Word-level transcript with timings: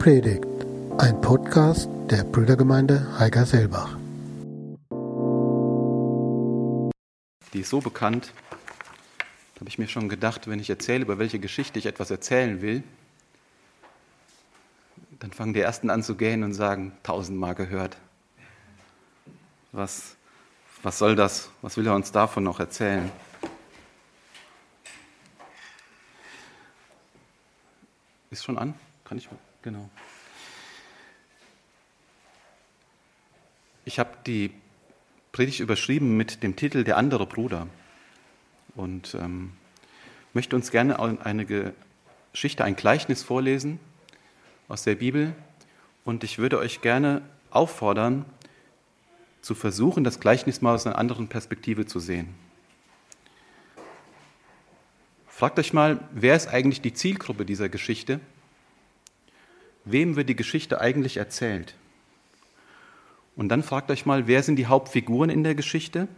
Predigt, 0.00 0.46
ein 0.96 1.20
Podcast 1.20 1.86
der 2.10 2.24
Brüdergemeinde 2.24 3.18
Heiger-Selbach. 3.18 3.98
Die 7.52 7.60
ist 7.60 7.68
so 7.68 7.80
bekannt, 7.80 8.32
habe 9.56 9.68
ich 9.68 9.78
mir 9.78 9.88
schon 9.88 10.08
gedacht, 10.08 10.48
wenn 10.48 10.58
ich 10.58 10.70
erzähle, 10.70 11.02
über 11.02 11.18
welche 11.18 11.38
Geschichte 11.38 11.78
ich 11.78 11.84
etwas 11.84 12.10
erzählen 12.10 12.62
will, 12.62 12.82
dann 15.18 15.32
fangen 15.32 15.52
die 15.52 15.60
Ersten 15.60 15.90
an 15.90 16.02
zu 16.02 16.14
gähnen 16.14 16.44
und 16.44 16.54
sagen, 16.54 16.92
tausendmal 17.02 17.54
gehört. 17.54 17.98
Was, 19.72 20.16
was 20.82 20.98
soll 20.98 21.14
das? 21.14 21.50
Was 21.60 21.76
will 21.76 21.86
er 21.86 21.94
uns 21.94 22.10
davon 22.10 22.42
noch 22.42 22.58
erzählen? 22.58 23.12
Ist 28.30 28.44
schon 28.44 28.56
an? 28.56 28.72
Kann 29.04 29.18
ich? 29.18 29.28
Genau. 29.62 29.90
Ich 33.84 33.98
habe 33.98 34.10
die 34.26 34.52
Predigt 35.32 35.60
überschrieben 35.60 36.16
mit 36.16 36.42
dem 36.42 36.56
Titel 36.56 36.84
Der 36.84 36.96
andere 36.96 37.26
Bruder 37.26 37.66
und 38.74 39.14
ähm, 39.14 39.52
möchte 40.32 40.56
uns 40.56 40.70
gerne 40.70 40.98
eine 40.98 41.44
Geschichte, 42.32 42.64
ein 42.64 42.76
Gleichnis 42.76 43.22
vorlesen 43.22 43.80
aus 44.68 44.84
der 44.84 44.94
Bibel 44.94 45.34
und 46.04 46.24
ich 46.24 46.38
würde 46.38 46.58
euch 46.58 46.80
gerne 46.80 47.22
auffordern, 47.50 48.24
zu 49.42 49.54
versuchen, 49.54 50.04
das 50.04 50.20
Gleichnis 50.20 50.60
mal 50.60 50.74
aus 50.74 50.86
einer 50.86 50.98
anderen 50.98 51.28
Perspektive 51.28 51.86
zu 51.86 51.98
sehen. 51.98 52.34
Fragt 55.26 55.58
euch 55.58 55.72
mal, 55.72 56.06
wer 56.12 56.36
ist 56.36 56.48
eigentlich 56.48 56.82
die 56.82 56.92
Zielgruppe 56.92 57.46
dieser 57.46 57.70
Geschichte? 57.70 58.20
Wem 59.84 60.16
wird 60.16 60.28
die 60.28 60.36
Geschichte 60.36 60.80
eigentlich 60.80 61.16
erzählt? 61.16 61.74
Und 63.36 63.48
dann 63.48 63.62
fragt 63.62 63.90
euch 63.90 64.06
mal, 64.06 64.26
wer 64.26 64.42
sind 64.42 64.56
die 64.56 64.66
Hauptfiguren 64.66 65.30
in 65.30 65.44
der 65.44 65.54
Geschichte? 65.54 66.08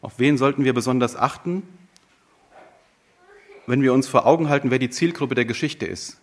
Auf 0.00 0.18
wen 0.18 0.38
sollten 0.38 0.64
wir 0.64 0.74
besonders 0.74 1.16
achten, 1.16 1.62
wenn 3.66 3.82
wir 3.82 3.92
uns 3.92 4.08
vor 4.08 4.26
Augen 4.26 4.48
halten, 4.48 4.70
wer 4.70 4.78
die 4.78 4.90
Zielgruppe 4.90 5.34
der 5.34 5.44
Geschichte 5.44 5.86
ist? 5.86 6.20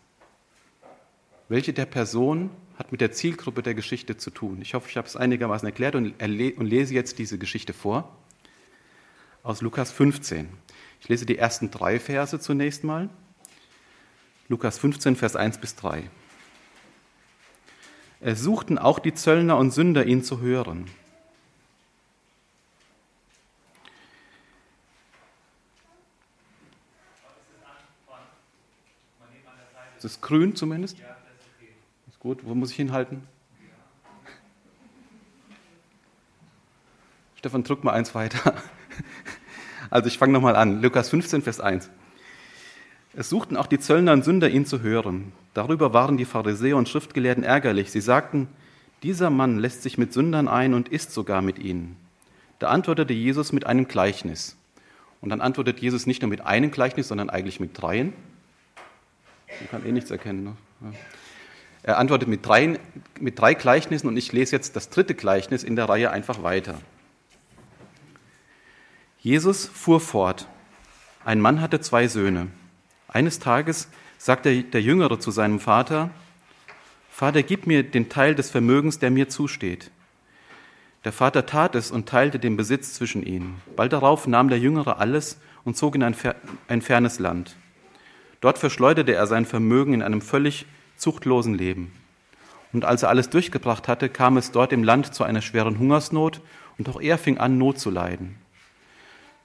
Welche 1.47 1.73
der 1.73 1.85
Personen 1.85 2.51
hat 2.77 2.91
mit 2.91 3.01
der 3.01 3.11
Zielgruppe 3.11 3.63
der 3.63 3.73
Geschichte 3.73 4.17
zu 4.17 4.29
tun? 4.29 4.61
Ich 4.61 4.73
hoffe, 4.73 4.89
ich 4.89 4.97
habe 4.97 5.07
es 5.07 5.15
einigermaßen 5.15 5.65
erklärt 5.65 5.95
und, 5.95 6.21
und 6.21 6.65
lese 6.65 6.93
jetzt 6.93 7.19
diese 7.19 7.37
Geschichte 7.37 7.73
vor 7.73 8.15
aus 9.43 9.61
Lukas 9.61 9.91
15. 9.91 10.49
Ich 11.01 11.09
lese 11.09 11.25
die 11.25 11.37
ersten 11.37 11.71
drei 11.71 11.99
Verse 11.99 12.39
zunächst 12.39 12.83
mal. 12.83 13.09
Lukas 14.47 14.77
15, 14.77 15.15
Vers 15.15 15.35
1 15.35 15.59
bis 15.59 15.75
3. 15.75 16.09
Es 18.21 18.41
suchten 18.41 18.77
auch 18.77 18.99
die 18.99 19.13
Zöllner 19.13 19.57
und 19.57 19.71
Sünder, 19.71 20.05
ihn 20.05 20.23
zu 20.23 20.41
hören. 20.41 20.89
Ist 29.97 30.05
es 30.05 30.21
grün 30.21 30.55
zumindest? 30.55 30.97
Ist 32.07 32.19
gut. 32.19 32.45
Wo 32.45 32.55
muss 32.55 32.71
ich 32.71 32.77
hinhalten? 32.77 33.27
Stefan, 37.35 37.63
drück 37.63 37.83
mal 37.83 37.93
eins 37.93 38.15
weiter. 38.15 38.53
Also 39.89 40.07
ich 40.07 40.17
fange 40.17 40.33
nochmal 40.33 40.55
an. 40.55 40.81
Lukas 40.81 41.09
15, 41.09 41.41
Vers 41.41 41.59
1. 41.59 41.89
Es 43.19 43.27
suchten 43.27 43.57
auch 43.57 43.67
die 43.67 43.79
Zöllner 43.79 44.13
und 44.13 44.23
Sünder, 44.23 44.49
ihn 44.49 44.65
zu 44.65 44.81
hören. 44.81 45.33
Darüber 45.53 45.91
waren 45.91 46.15
die 46.15 46.23
Pharisäer 46.23 46.77
und 46.77 46.87
Schriftgelehrten 46.87 47.43
ärgerlich. 47.43 47.91
Sie 47.91 47.99
sagten, 47.99 48.47
dieser 49.03 49.29
Mann 49.29 49.59
lässt 49.59 49.83
sich 49.83 49.97
mit 49.97 50.13
Sündern 50.13 50.47
ein 50.47 50.73
und 50.73 50.87
isst 50.87 51.11
sogar 51.11 51.41
mit 51.41 51.59
ihnen. 51.59 51.97
Da 52.59 52.69
antwortete 52.69 53.11
Jesus 53.11 53.51
mit 53.51 53.65
einem 53.65 53.89
Gleichnis. 53.89 54.55
Und 55.19 55.31
dann 55.31 55.41
antwortet 55.41 55.79
Jesus 55.79 56.07
nicht 56.07 56.21
nur 56.21 56.29
mit 56.29 56.45
einem 56.45 56.71
Gleichnis, 56.71 57.09
sondern 57.09 57.29
eigentlich 57.29 57.59
mit 57.59 57.71
dreien. 57.73 58.13
Man 59.49 59.69
kann 59.69 59.85
eh 59.85 59.91
nichts 59.91 60.11
erkennen. 60.11 60.55
Ne? 60.79 60.93
Er 61.83 61.97
antwortet 61.97 62.29
mit 62.29 62.45
drei, 62.45 62.79
mit 63.19 63.37
drei 63.37 63.53
Gleichnissen 63.53 64.07
und 64.07 64.15
ich 64.15 64.31
lese 64.31 64.55
jetzt 64.55 64.77
das 64.77 64.89
dritte 64.89 65.13
Gleichnis 65.13 65.65
in 65.65 65.75
der 65.75 65.89
Reihe 65.89 66.11
einfach 66.11 66.41
weiter. 66.41 66.79
Jesus 69.19 69.65
fuhr 69.65 69.99
fort. 69.99 70.47
Ein 71.25 71.41
Mann 71.41 71.59
hatte 71.59 71.81
zwei 71.81 72.07
Söhne. 72.07 72.47
Eines 73.09 73.39
Tages 73.39 73.89
sagte 74.17 74.63
der 74.63 74.81
Jüngere 74.81 75.19
zu 75.19 75.31
seinem 75.31 75.59
Vater, 75.59 76.11
Vater, 77.09 77.43
gib 77.43 77.67
mir 77.67 77.83
den 77.83 78.07
Teil 78.07 78.35
des 78.35 78.49
Vermögens, 78.49 78.99
der 78.99 79.11
mir 79.11 79.27
zusteht. 79.27 79.91
Der 81.03 81.11
Vater 81.11 81.45
tat 81.45 81.75
es 81.75 81.91
und 81.91 82.07
teilte 82.07 82.39
den 82.39 82.55
Besitz 82.55 82.93
zwischen 82.93 83.23
ihnen. 83.23 83.61
Bald 83.75 83.93
darauf 83.93 84.27
nahm 84.27 84.47
der 84.47 84.59
Jüngere 84.59 84.99
alles 84.99 85.39
und 85.65 85.75
zog 85.75 85.95
in 85.95 86.03
ein, 86.03 86.15
ein 86.67 86.81
fernes 86.81 87.19
Land. 87.19 87.55
Dort 88.41 88.57
verschleuderte 88.57 89.13
er 89.13 89.27
sein 89.27 89.45
Vermögen 89.45 89.93
in 89.93 90.01
einem 90.01 90.21
völlig 90.21 90.65
zuchtlosen 90.95 91.55
Leben. 91.55 91.91
Und 92.71 92.85
als 92.85 93.03
er 93.03 93.09
alles 93.09 93.29
durchgebracht 93.29 93.87
hatte, 93.87 94.07
kam 94.09 94.37
es 94.37 94.51
dort 94.51 94.71
im 94.71 94.83
Land 94.83 95.13
zu 95.13 95.23
einer 95.23 95.41
schweren 95.41 95.79
Hungersnot 95.79 96.41
und 96.77 96.87
auch 96.87 97.01
er 97.01 97.17
fing 97.17 97.37
an, 97.39 97.57
Not 97.57 97.79
zu 97.79 97.89
leiden. 97.89 98.35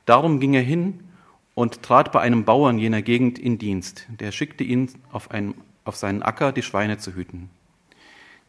Darum 0.05 0.39
ging 0.39 0.55
er 0.55 0.63
hin 0.63 1.01
und 1.55 1.83
trat 1.83 2.13
bei 2.13 2.21
einem 2.21 2.45
Bauern 2.45 2.79
jener 2.79 3.03
Gegend 3.03 3.39
in 3.39 3.59
Dienst. 3.59 4.07
Der 4.09 4.33
schickte 4.33 4.65
ihn 4.65 4.91
auf, 5.13 5.31
einen, 5.31 5.55
auf 5.85 5.97
seinen 5.97 6.23
Acker, 6.23 6.53
die 6.53 6.63
Schweine 6.63 6.99
zu 6.99 7.15
hüten. 7.15 7.51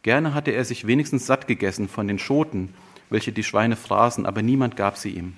Gerne 0.02 0.34
hatte 0.34 0.52
er 0.52 0.64
sich 0.64 0.86
wenigstens 0.86 1.26
satt 1.26 1.46
gegessen 1.46 1.88
von 1.88 2.08
den 2.08 2.18
Schoten, 2.18 2.74
welche 3.10 3.32
die 3.32 3.44
Schweine 3.44 3.76
fraßen, 3.76 4.26
aber 4.26 4.42
niemand 4.42 4.76
gab 4.76 4.96
sie 4.96 5.10
ihm. 5.10 5.34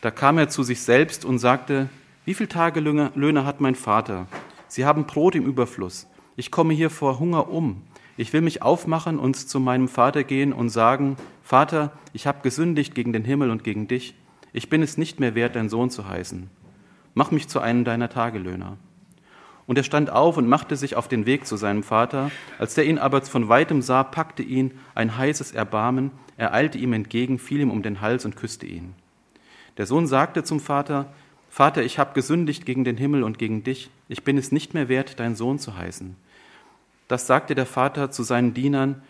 Da 0.00 0.10
kam 0.10 0.38
er 0.38 0.48
zu 0.48 0.62
sich 0.62 0.82
selbst 0.82 1.24
und 1.24 1.38
sagte, 1.38 1.88
wie 2.24 2.34
viele 2.34 2.48
Tagelöhne 2.48 3.44
hat 3.44 3.60
mein 3.60 3.74
Vater? 3.74 4.26
Sie 4.68 4.84
haben 4.84 5.06
Brot 5.06 5.34
im 5.34 5.44
Überfluss. 5.44 6.06
Ich 6.36 6.50
komme 6.50 6.72
hier 6.74 6.90
vor 6.90 7.18
Hunger 7.18 7.50
um. 7.50 7.82
Ich 8.16 8.32
will 8.32 8.40
mich 8.40 8.62
aufmachen 8.62 9.18
und 9.18 9.36
zu 9.36 9.60
meinem 9.60 9.88
Vater 9.88 10.24
gehen 10.24 10.52
und 10.52 10.70
sagen, 10.70 11.16
Vater, 11.42 11.92
ich 12.12 12.26
habe 12.26 12.42
gesündigt 12.42 12.94
gegen 12.94 13.12
den 13.12 13.24
Himmel 13.24 13.50
und 13.50 13.64
gegen 13.64 13.88
dich 13.88 14.14
ich 14.52 14.68
bin 14.68 14.82
es 14.82 14.98
nicht 14.98 15.20
mehr 15.20 15.34
wert, 15.34 15.56
dein 15.56 15.68
Sohn 15.68 15.90
zu 15.90 16.08
heißen. 16.08 16.50
Mach 17.14 17.30
mich 17.30 17.48
zu 17.48 17.60
einem 17.60 17.84
deiner 17.84 18.08
Tagelöhner. 18.08 18.76
Und 19.66 19.78
er 19.78 19.84
stand 19.84 20.10
auf 20.10 20.36
und 20.36 20.48
machte 20.48 20.76
sich 20.76 20.96
auf 20.96 21.08
den 21.08 21.24
Weg 21.24 21.46
zu 21.46 21.56
seinem 21.56 21.82
Vater. 21.82 22.30
Als 22.58 22.74
der 22.74 22.84
ihn 22.84 22.98
aber 22.98 23.22
von 23.22 23.48
weitem 23.48 23.80
sah, 23.80 24.02
packte 24.02 24.42
ihn 24.42 24.72
ein 24.94 25.16
heißes 25.16 25.52
Erbarmen, 25.52 26.10
er 26.36 26.52
eilte 26.52 26.78
ihm 26.78 26.92
entgegen, 26.92 27.38
fiel 27.38 27.60
ihm 27.60 27.70
um 27.70 27.82
den 27.82 28.00
Hals 28.00 28.24
und 28.24 28.36
küsste 28.36 28.66
ihn. 28.66 28.94
Der 29.76 29.86
Sohn 29.86 30.06
sagte 30.06 30.42
zum 30.42 30.60
Vater, 30.60 31.12
Vater, 31.48 31.82
ich 31.82 31.98
habe 31.98 32.14
gesündigt 32.14 32.66
gegen 32.66 32.84
den 32.84 32.96
Himmel 32.96 33.22
und 33.22 33.38
gegen 33.38 33.62
dich, 33.62 33.90
ich 34.08 34.24
bin 34.24 34.38
es 34.38 34.52
nicht 34.52 34.74
mehr 34.74 34.88
wert, 34.88 35.20
dein 35.20 35.36
Sohn 35.36 35.58
zu 35.58 35.76
heißen. 35.76 36.16
Das 37.08 37.26
sagte 37.26 37.54
der 37.54 37.66
Vater 37.66 38.10
zu 38.10 38.22
seinen 38.22 38.54
Dienern, 38.54 39.02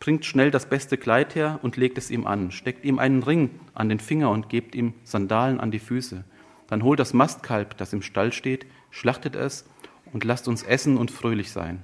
bringt 0.00 0.24
schnell 0.24 0.50
das 0.50 0.66
beste 0.66 0.96
Kleid 0.96 1.34
her 1.34 1.60
und 1.62 1.76
legt 1.76 1.98
es 1.98 2.10
ihm 2.10 2.26
an, 2.26 2.50
steckt 2.50 2.84
ihm 2.84 2.98
einen 2.98 3.22
Ring 3.22 3.50
an 3.74 3.90
den 3.90 4.00
Finger 4.00 4.30
und 4.30 4.48
gebt 4.48 4.74
ihm 4.74 4.94
Sandalen 5.04 5.60
an 5.60 5.70
die 5.70 5.78
Füße. 5.78 6.24
Dann 6.66 6.82
holt 6.82 6.98
das 6.98 7.12
Mastkalb, 7.12 7.76
das 7.76 7.92
im 7.92 8.00
Stall 8.00 8.32
steht, 8.32 8.66
schlachtet 8.90 9.36
es 9.36 9.66
und 10.12 10.24
lasst 10.24 10.48
uns 10.48 10.62
essen 10.62 10.96
und 10.96 11.10
fröhlich 11.10 11.52
sein. 11.52 11.82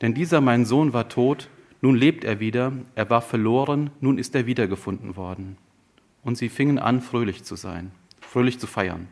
Denn 0.00 0.14
dieser 0.14 0.40
mein 0.40 0.64
Sohn 0.64 0.94
war 0.94 1.10
tot, 1.10 1.50
nun 1.82 1.94
lebt 1.94 2.24
er 2.24 2.40
wieder, 2.40 2.72
er 2.94 3.10
war 3.10 3.20
verloren, 3.20 3.90
nun 4.00 4.16
ist 4.16 4.34
er 4.34 4.46
wiedergefunden 4.46 5.16
worden. 5.16 5.58
Und 6.22 6.38
sie 6.38 6.48
fingen 6.48 6.78
an, 6.78 7.02
fröhlich 7.02 7.44
zu 7.44 7.54
sein, 7.54 7.90
fröhlich 8.20 8.58
zu 8.58 8.66
feiern. 8.66 9.08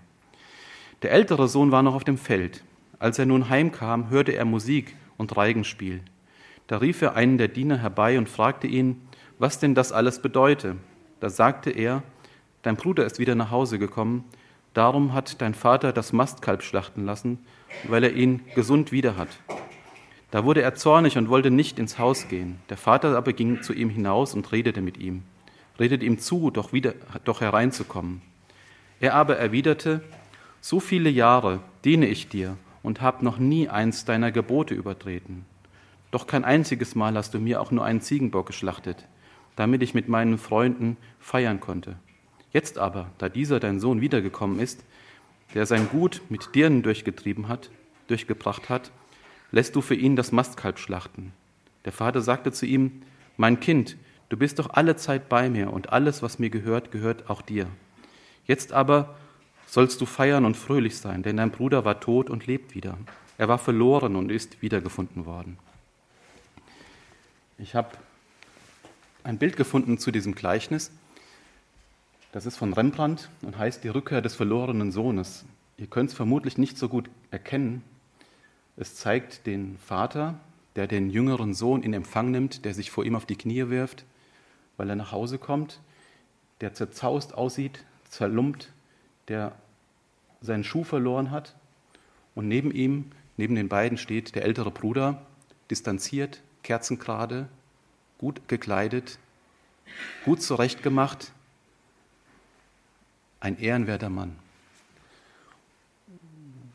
Der 1.03 1.13
ältere 1.13 1.47
Sohn 1.47 1.73
war 1.73 1.83
noch 1.83 1.95
auf 1.95 2.05
dem 2.05 2.19
Feld. 2.19 2.65
Als 2.99 3.19
er 3.19 3.27
nun 3.27 3.51
heimkam, 3.51 4.09
hörte 4.11 4.33
er 4.33 4.45
Musik 4.45 4.97
und 5.17 5.37
Reigenspiel. 5.37 6.01
Da 6.69 6.77
rief 6.77 7.01
er 7.03 7.17
einen 7.17 7.39
der 7.39 7.49
Diener 7.49 7.79
herbei 7.79 8.19
und 8.19 8.29
fragte 8.29 8.67
ihn, 8.67 9.01
was 9.39 9.59
denn 9.59 9.75
das 9.75 9.91
alles 9.91 10.21
bedeute. 10.21 10.77
Da 11.19 11.31
sagte 11.31 11.71
er, 11.71 12.03
dein 12.63 12.77
Bruder 12.77 13.07
ist 13.07 13.19
wieder 13.19 13.35
nach 13.35 13.51
Hause 13.51 13.79
gekommen, 13.79 14.25
darum 14.75 15.15
hat 15.15 15.41
dein 15.41 15.55
Vater 15.55 15.93
das 15.93 16.13
Mastkalb 16.13 16.63
schlachten 16.63 17.07
lassen, 17.07 17.39
weil 17.85 18.05
er 18.05 18.13
ihn 18.13 18.43
gesund 18.55 18.93
wieder 18.93 19.17
hat. 19.17 19.29
Da 20.31 20.45
wurde 20.45 20.61
er 20.61 20.75
zornig 20.75 21.17
und 21.17 21.31
wollte 21.31 21.51
nicht 21.51 21.79
ins 21.79 21.99
Haus 21.99 22.29
gehen. 22.29 22.59
Der 22.69 22.77
Vater 22.77 23.17
aber 23.17 23.33
ging 23.33 23.63
zu 23.63 23.73
ihm 23.73 23.89
hinaus 23.89 24.35
und 24.35 24.53
redete 24.53 24.83
mit 24.83 24.99
ihm, 24.99 25.23
redete 25.81 26.05
ihm 26.05 26.19
zu, 26.19 26.51
doch 26.51 26.75
wieder, 26.75 26.93
doch 27.25 27.41
hereinzukommen. 27.41 28.21
Er 29.01 29.15
aber 29.15 29.39
erwiderte, 29.39 30.03
so 30.61 30.81
viele 30.81 31.09
Jahre 31.09 31.61
diene 31.87 32.09
ich 32.09 32.29
dir 32.29 32.59
und 32.83 33.01
habe 33.01 33.25
noch 33.25 33.39
nie 33.39 33.71
eins 33.71 34.05
deiner 34.05 34.33
Gebote 34.33 34.75
übertreten. 34.75 35.47
Doch 36.11 36.27
kein 36.27 36.45
einziges 36.45 36.95
Mal 36.95 37.15
hast 37.17 37.35
du 37.35 37.39
mir 37.39 37.61
auch 37.61 37.71
nur 37.71 37.85
einen 37.85 38.01
Ziegenbock 38.01 38.47
geschlachtet, 38.47 39.07
damit 39.57 39.83
ich 39.83 39.95
mit 39.95 40.09
meinen 40.09 40.39
Freunden 40.39 40.97
feiern 41.19 41.61
konnte. 41.61 41.97
Jetzt 42.53 42.79
aber, 42.79 43.11
da 43.19 43.29
dieser 43.29 43.61
dein 43.61 43.79
Sohn 43.79 44.01
wiedergekommen 44.01 44.59
ist, 44.59 44.85
der 45.55 45.67
sein 45.67 45.89
Gut 45.89 46.23
mit 46.29 46.55
Dirnen 46.55 46.83
durchgetrieben 46.83 47.49
hat, 47.49 47.71
durchgebracht 48.07 48.69
hat, 48.69 48.91
lässt 49.51 49.77
du 49.77 49.81
für 49.81 49.95
ihn 49.95 50.17
das 50.17 50.33
Mastkalb 50.33 50.79
schlachten. 50.79 51.33
Der 51.85 51.93
Vater 51.93 52.21
sagte 52.23 52.53
zu 52.53 52.67
ihm, 52.67 53.03
mein 53.37 53.61
Kind, 53.61 53.97
du 54.31 54.37
bist 54.37 54.59
doch 54.59 54.71
alle 54.71 54.97
Zeit 54.97 55.29
bei 55.29 55.49
mir 55.51 55.73
und 55.73 55.93
alles, 55.93 56.23
was 56.23 56.39
mir 56.39 56.51
gehört, 56.51 56.91
gehört 56.91 57.29
auch 57.31 57.43
dir. 57.43 57.67
Jetzt 58.47 58.73
aber 58.73 59.17
sollst 59.67 60.01
du 60.01 60.07
feiern 60.07 60.47
und 60.47 60.57
fröhlich 60.57 60.97
sein, 60.97 61.23
denn 61.23 61.37
dein 61.37 61.51
Bruder 61.51 61.85
war 61.85 62.01
tot 62.01 62.31
und 62.31 62.47
lebt 62.47 62.75
wieder. 62.75 62.97
Er 63.37 63.49
war 63.49 63.59
verloren 63.59 64.17
und 64.17 64.33
ist 64.33 64.63
wiedergefunden 64.63 65.27
worden. 65.27 65.59
Ich 67.61 67.75
habe 67.75 67.89
ein 69.25 69.37
Bild 69.37 69.57
gefunden 69.57 69.99
zu 69.99 70.13
diesem 70.13 70.37
Gleichnis. 70.37 70.93
Das 72.31 72.47
ist 72.47 72.57
von 72.57 72.73
Rembrandt 72.73 73.31
und 73.43 73.59
heißt 73.59 73.83
Die 73.83 73.89
Rückkehr 73.89 74.23
des 74.23 74.37
verlorenen 74.37 74.93
Sohnes. 74.93 75.45
Ihr 75.77 75.89
könnt 75.89 76.11
es 76.11 76.17
vermutlich 76.17 76.57
nicht 76.57 76.79
so 76.79 76.89
gut 76.89 77.11
erkennen. 77.33 77.83
Es 78.77 78.95
zeigt 78.95 79.45
den 79.47 79.77
Vater, 79.79 80.39
der 80.77 80.87
den 80.87 81.11
jüngeren 81.11 81.53
Sohn 81.53 81.83
in 81.83 81.95
Empfang 81.95 82.31
nimmt, 82.31 82.65
der 82.65 82.75
sich 82.75 82.93
vor 82.93 83.05
ihm 83.05 83.17
auf 83.17 83.27
die 83.27 83.35
Knie 83.35 83.69
wirft, 83.71 84.05
weil 84.77 84.89
er 84.89 84.97
nach 84.97 85.11
Hause 85.11 85.39
kommt, 85.39 85.81
der 86.61 86.75
zerzaust 86.75 87.35
aussieht, 87.35 87.85
zerlumpt, 88.09 88.73
der 89.27 89.53
seinen 90.41 90.63
Schuh 90.63 90.85
verloren 90.85 91.33
hat. 91.33 91.57
Und 92.37 92.47
neben 92.47 92.71
ihm, 92.71 93.11
neben 93.37 93.57
den 93.57 93.69
beiden 93.69 93.99
steht 93.99 94.37
der 94.37 94.45
ältere 94.45 94.71
Bruder, 94.71 95.27
distanziert, 95.73 96.41
kerzengerade, 96.63 97.49
gut 98.19 98.49
gekleidet, 98.49 99.19
gut 100.25 100.43
zurechtgemacht, 100.43 101.33
ein 103.41 103.59
ehrenwerter 103.59 104.11
Mann. 104.11 104.37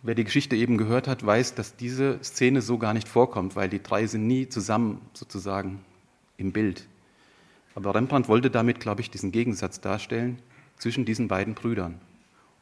Wer 0.01 0.15
die 0.15 0.25
Geschichte 0.25 0.55
eben 0.55 0.77
gehört 0.77 1.07
hat, 1.07 1.25
weiß, 1.25 1.55
dass 1.55 1.77
diese 1.77 2.21
Szene 2.23 2.61
so 2.61 2.77
gar 2.77 2.93
nicht 2.93 3.07
vorkommt, 3.07 3.55
weil 3.55 3.69
die 3.69 3.81
drei 3.81 4.05
sind 4.05 4.27
nie 4.27 4.49
zusammen 4.49 5.01
sozusagen 5.13 5.79
im 6.37 6.51
Bild. 6.51 6.87
Aber 7.75 7.95
Rembrandt 7.95 8.27
wollte 8.27 8.51
damit, 8.51 8.79
glaube 8.79 9.01
ich, 9.01 9.09
diesen 9.09 9.31
Gegensatz 9.31 9.79
darstellen 9.79 10.39
zwischen 10.77 11.05
diesen 11.05 11.27
beiden 11.29 11.53
Brüdern 11.53 11.99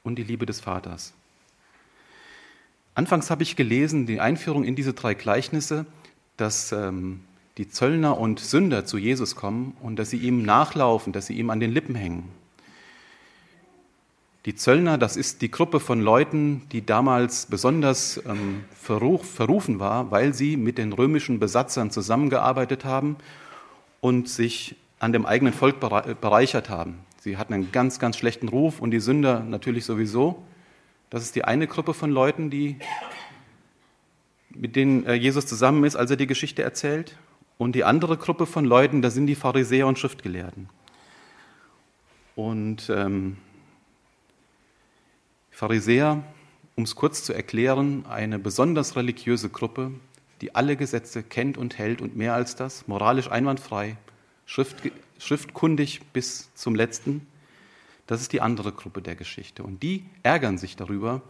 und 0.03 0.17
die 0.17 0.23
Liebe 0.23 0.45
des 0.45 0.59
Vaters. 0.59 1.13
Anfangs 2.93 3.31
habe 3.31 3.43
ich 3.43 3.55
gelesen, 3.55 4.05
die 4.05 4.19
Einführung 4.19 4.63
in 4.63 4.75
diese 4.75 4.93
drei 4.93 5.13
Gleichnisse, 5.13 5.85
dass 6.41 6.71
ähm, 6.71 7.21
die 7.57 7.69
Zöllner 7.69 8.17
und 8.17 8.39
Sünder 8.39 8.85
zu 8.85 8.97
Jesus 8.97 9.35
kommen 9.35 9.77
und 9.81 9.97
dass 9.97 10.09
sie 10.09 10.17
ihm 10.17 10.43
nachlaufen, 10.43 11.13
dass 11.13 11.27
sie 11.27 11.35
ihm 11.35 11.49
an 11.49 11.59
den 11.59 11.71
Lippen 11.71 11.95
hängen. 11.95 12.29
Die 14.45 14.55
Zöllner, 14.55 14.97
das 14.97 15.17
ist 15.17 15.43
die 15.43 15.51
Gruppe 15.51 15.79
von 15.79 16.01
Leuten, 16.01 16.63
die 16.71 16.83
damals 16.83 17.45
besonders 17.45 18.19
ähm, 18.25 18.63
verruch, 18.73 19.23
verrufen 19.23 19.79
war, 19.79 20.09
weil 20.09 20.33
sie 20.33 20.57
mit 20.57 20.79
den 20.79 20.93
römischen 20.93 21.39
Besatzern 21.39 21.91
zusammengearbeitet 21.91 22.83
haben 22.83 23.17
und 23.99 24.27
sich 24.27 24.75
an 24.97 25.13
dem 25.13 25.27
eigenen 25.27 25.53
Volk 25.53 25.79
bereichert 25.79 26.69
haben. 26.69 26.99
Sie 27.19 27.37
hatten 27.37 27.53
einen 27.53 27.71
ganz, 27.71 27.99
ganz 27.99 28.17
schlechten 28.17 28.47
Ruf 28.47 28.79
und 28.79 28.89
die 28.89 28.99
Sünder 28.99 29.41
natürlich 29.41 29.85
sowieso. 29.85 30.41
Das 31.11 31.21
ist 31.21 31.35
die 31.35 31.43
eine 31.43 31.67
Gruppe 31.67 31.93
von 31.93 32.09
Leuten, 32.09 32.49
die, 32.49 32.77
mit 34.55 34.75
denen 34.75 35.05
äh, 35.05 35.13
Jesus 35.13 35.45
zusammen 35.45 35.83
ist, 35.83 35.95
als 35.95 36.11
er 36.11 36.17
die 36.17 36.27
Geschichte 36.27 36.63
erzählt. 36.63 37.17
Und 37.57 37.73
die 37.73 37.83
andere 37.83 38.17
Gruppe 38.17 38.45
von 38.45 38.65
Leuten, 38.65 39.01
das 39.01 39.13
sind 39.13 39.27
die 39.27 39.35
Pharisäer 39.35 39.85
und 39.87 39.99
Schriftgelehrten. 39.99 40.69
Und 42.35 42.89
ähm, 42.89 43.37
Pharisäer, 45.51 46.23
um 46.75 46.83
es 46.85 46.95
kurz 46.95 47.23
zu 47.23 47.33
erklären, 47.33 48.05
eine 48.09 48.39
besonders 48.39 48.95
religiöse 48.95 49.49
Gruppe, 49.49 49.91
die 50.41 50.55
alle 50.55 50.75
Gesetze 50.75 51.21
kennt 51.21 51.57
und 51.57 51.77
hält 51.77 52.01
und 52.01 52.15
mehr 52.15 52.33
als 52.33 52.55
das, 52.55 52.87
moralisch 52.87 53.29
einwandfrei, 53.29 53.95
schrift, 54.47 54.77
schriftkundig 55.19 56.01
bis 56.13 56.49
zum 56.55 56.73
letzten. 56.73 57.27
Das 58.07 58.21
ist 58.21 58.33
die 58.33 58.41
andere 58.41 58.71
Gruppe 58.71 59.01
der 59.01 59.15
Geschichte. 59.15 59.61
Und 59.61 59.83
die 59.83 60.05
ärgern 60.23 60.57
sich 60.57 60.75
darüber, 60.75 61.21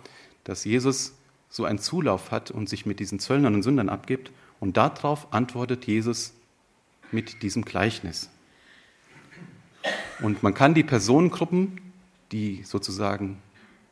dass 0.45 0.63
Jesus 0.63 1.13
so 1.51 1.65
einen 1.65 1.79
Zulauf 1.79 2.31
hat 2.31 2.49
und 2.49 2.69
sich 2.69 2.87
mit 2.87 2.99
diesen 2.99 3.19
Zöllnern 3.19 3.53
und 3.53 3.61
Sündern 3.61 3.89
abgibt. 3.89 4.31
Und 4.59 4.77
darauf 4.77 5.33
antwortet 5.33 5.85
Jesus 5.85 6.33
mit 7.11 7.43
diesem 7.43 7.65
Gleichnis. 7.65 8.29
Und 10.21 10.43
man 10.43 10.53
kann 10.53 10.73
die 10.73 10.83
Personengruppen, 10.83 11.81
die 12.31 12.63
sozusagen 12.63 13.37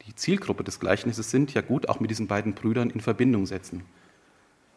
die 0.07 0.15
Zielgruppe 0.15 0.63
des 0.63 0.79
Gleichnisses 0.79 1.29
sind, 1.29 1.53
ja 1.53 1.61
gut 1.61 1.89
auch 1.89 1.99
mit 1.99 2.09
diesen 2.09 2.27
beiden 2.27 2.53
Brüdern 2.53 2.89
in 2.89 3.01
Verbindung 3.01 3.45
setzen. 3.45 3.83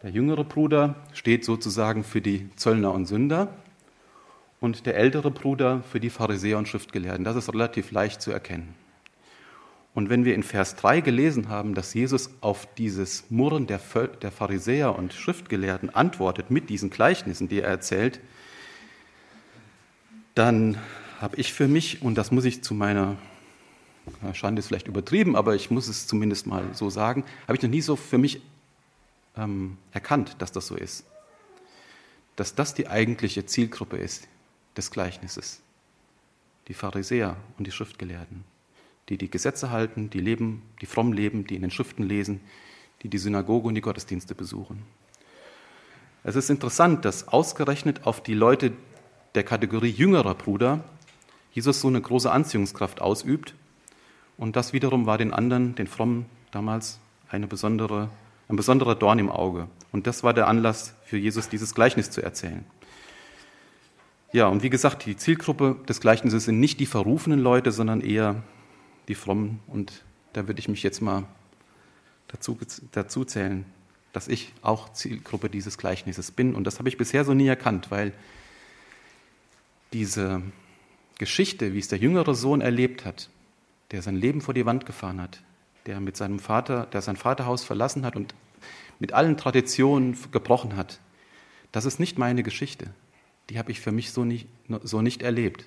Der 0.03 0.11
jüngere 0.11 0.43
Bruder 0.43 0.97
steht 1.13 1.45
sozusagen 1.45 2.03
für 2.03 2.21
die 2.21 2.51
Zöllner 2.57 2.93
und 2.93 3.07
Sünder 3.07 3.57
und 4.61 4.87
der 4.87 4.97
ältere 4.97 5.31
Bruder 5.31 5.85
für 5.85 6.01
die 6.01 6.11
Pharisäer 6.11 6.59
und 6.59 6.67
Schriftgelehrten. 6.67 7.25
Das 7.25 7.37
ist 7.37 7.53
relativ 7.53 7.93
leicht 7.93 8.21
zu 8.21 8.33
erkennen. 8.33 8.75
Und 9.95 10.09
wenn 10.09 10.25
wir 10.25 10.35
in 10.35 10.43
Vers 10.43 10.77
3 10.77 11.03
gelesen 11.03 11.49
haben, 11.49 11.75
dass 11.75 11.93
Jesus 11.93 12.31
auf 12.41 12.67
dieses 12.77 13.25
Murren 13.31 13.67
der, 13.67 13.79
Pharisäer 13.79 14.97
und 14.97 15.13
Schriftgelehrten 15.13 15.91
antwortet 15.91 16.51
mit 16.51 16.71
diesen 16.71 16.89
Gleichnissen, 16.89 17.49
die 17.49 17.61
er 17.61 17.69
erzählt, 17.69 18.21
dann 20.35 20.79
habe 21.21 21.37
ich 21.37 21.53
für 21.53 21.69
mich, 21.69 22.01
und 22.01 22.17
das 22.17 22.31
muss 22.31 22.47
ich 22.47 22.63
zu 22.63 22.75
meiner 22.75 23.17
Schande 24.33 24.61
ist 24.61 24.67
vielleicht 24.67 24.89
übertrieben, 24.89 25.37
aber 25.37 25.55
ich 25.55 25.71
muss 25.71 25.89
es 25.89 26.07
zumindest 26.07 26.47
mal 26.47 26.65
so 26.75 26.91
sagen, 26.91 27.25
habe 27.47 27.57
ich 27.57 27.63
noch 27.63 27.71
nie 27.71 27.83
so 27.83 27.95
für 27.95 28.19
mich 28.19 28.41
ähm, 29.37 29.79
erkannt, 29.93 30.37
dass 30.39 30.53
das 30.53 30.67
so 30.67 30.75
ist. 30.75 31.05
Dass 32.35 32.55
das 32.55 32.75
die 32.75 32.89
eigentliche 32.89 33.47
Zielgruppe 33.47 33.99
ist 33.99 34.27
des 34.77 34.91
Gleichnisses. 34.91 35.61
Die 36.69 36.75
Pharisäer 36.75 37.37
und 37.59 37.67
die 37.67 37.73
Schriftgelehrten, 37.73 38.45
die 39.09 39.19
die 39.19 39.31
Gesetze 39.31 39.71
halten, 39.71 40.11
die 40.11 40.21
leben, 40.21 40.63
die 40.81 40.87
fromm 40.87 41.13
leben, 41.13 41.47
die 41.47 41.57
in 41.57 41.63
den 41.63 41.71
Schriften 41.71 42.03
lesen, 42.03 42.41
die 43.03 43.09
die 43.09 43.19
Synagoge 43.19 43.69
und 43.69 43.75
die 43.75 43.81
Gottesdienste 43.81 44.35
besuchen. 44.35 44.83
Es 46.25 46.37
ist 46.37 46.51
interessant, 46.51 47.05
dass 47.05 47.29
ausgerechnet 47.29 48.07
auf 48.07 48.23
die 48.23 48.35
Leute 48.35 48.73
der 49.35 49.43
Kategorie 49.43 49.91
jüngerer 49.91 50.35
Bruder 50.35 50.85
Jesus 51.53 51.81
so 51.81 51.89
eine 51.89 52.01
große 52.01 52.31
Anziehungskraft 52.31 53.01
ausübt 53.01 53.55
und 54.39 54.57
das 54.57 54.73
wiederum 54.73 55.07
war 55.07 55.19
den 55.19 55.33
anderen, 55.33 55.75
den 55.75 55.87
Frommen 55.87 56.27
damals, 56.51 56.99
eine 57.29 57.47
besondere, 57.47 58.09
ein 58.49 58.57
besonderer 58.57 58.95
Dorn 58.95 59.19
im 59.19 59.31
Auge. 59.31 59.69
Und 59.91 60.07
das 60.07 60.23
war 60.23 60.35
der 60.35 60.49
Anlass 60.49 60.95
für 61.05 61.17
Jesus, 61.17 61.49
dieses 61.49 61.75
Gleichnis 61.75 62.11
zu 62.11 62.23
erzählen. 62.23 62.65
Ja, 64.33 64.47
und 64.47 64.63
wie 64.63 64.71
gesagt, 64.71 65.05
die 65.05 65.17
Zielgruppe 65.17 65.77
des 65.89 66.01
Gleichnisses 66.01 66.47
sind 66.47 66.59
nicht 66.59 66.81
die 66.81 66.87
verrufenen 66.87 67.41
Leute, 67.41 67.71
sondern 67.71 68.01
eher 68.01 68.43
die 69.09 69.15
Frommen. 69.15 69.61
Und 69.67 70.03
da 70.33 70.47
würde 70.47 70.61
ich 70.61 70.69
mich 70.69 70.83
jetzt 70.83 71.01
mal 71.01 71.25
dazu, 72.29 72.59
dazu 72.93 73.25
zählen, 73.25 73.65
dass 74.13 74.29
ich 74.29 74.53
auch 74.63 74.93
Zielgruppe 74.93 75.49
dieses 75.49 75.79
Gleichnisses 75.79 76.31
bin. 76.31 76.55
Und 76.55 76.65
das 76.65 76.79
habe 76.79 76.89
ich 76.89 76.99
bisher 76.99 77.25
so 77.25 77.35
nie 77.35 77.47
erkannt, 77.47 77.91
weil 77.91 78.13
diese 79.93 80.43
Geschichte, 81.19 81.75
wie 81.75 81.79
es 81.79 81.89
der 81.89 81.99
jüngere 81.99 82.35
Sohn 82.35 82.61
erlebt 82.61 83.05
hat, 83.05 83.29
der 83.91 84.03
sein 84.03 84.17
Leben 84.17 84.41
vor 84.41 84.55
die 84.55 84.67
Wand 84.67 84.87
gefahren 84.87 85.21
hat, 85.21 85.43
der 85.87 86.01
mit 86.01 86.17
seinem 86.17 86.39
Vater, 86.39 86.87
der 86.87 87.03
sein 87.03 87.17
Vaterhaus 87.17 87.65
verlassen 87.65 88.05
hat 88.05 88.17
und 88.17 88.35
mit 88.99 89.13
allen 89.13 89.37
Traditionen 89.37 90.17
gebrochen 90.31 90.77
hat. 90.77 91.01
Das 91.73 91.85
ist 91.85 92.01
nicht 92.01 92.19
meine 92.19 92.43
Geschichte. 92.43 92.91
Die 93.51 93.59
habe 93.59 93.71
ich 93.71 93.81
für 93.81 93.93
mich 93.93 94.13
so 94.13 94.25
nicht, 94.25 94.47
so 94.83 95.03
nicht 95.03 95.23
erlebt. 95.23 95.67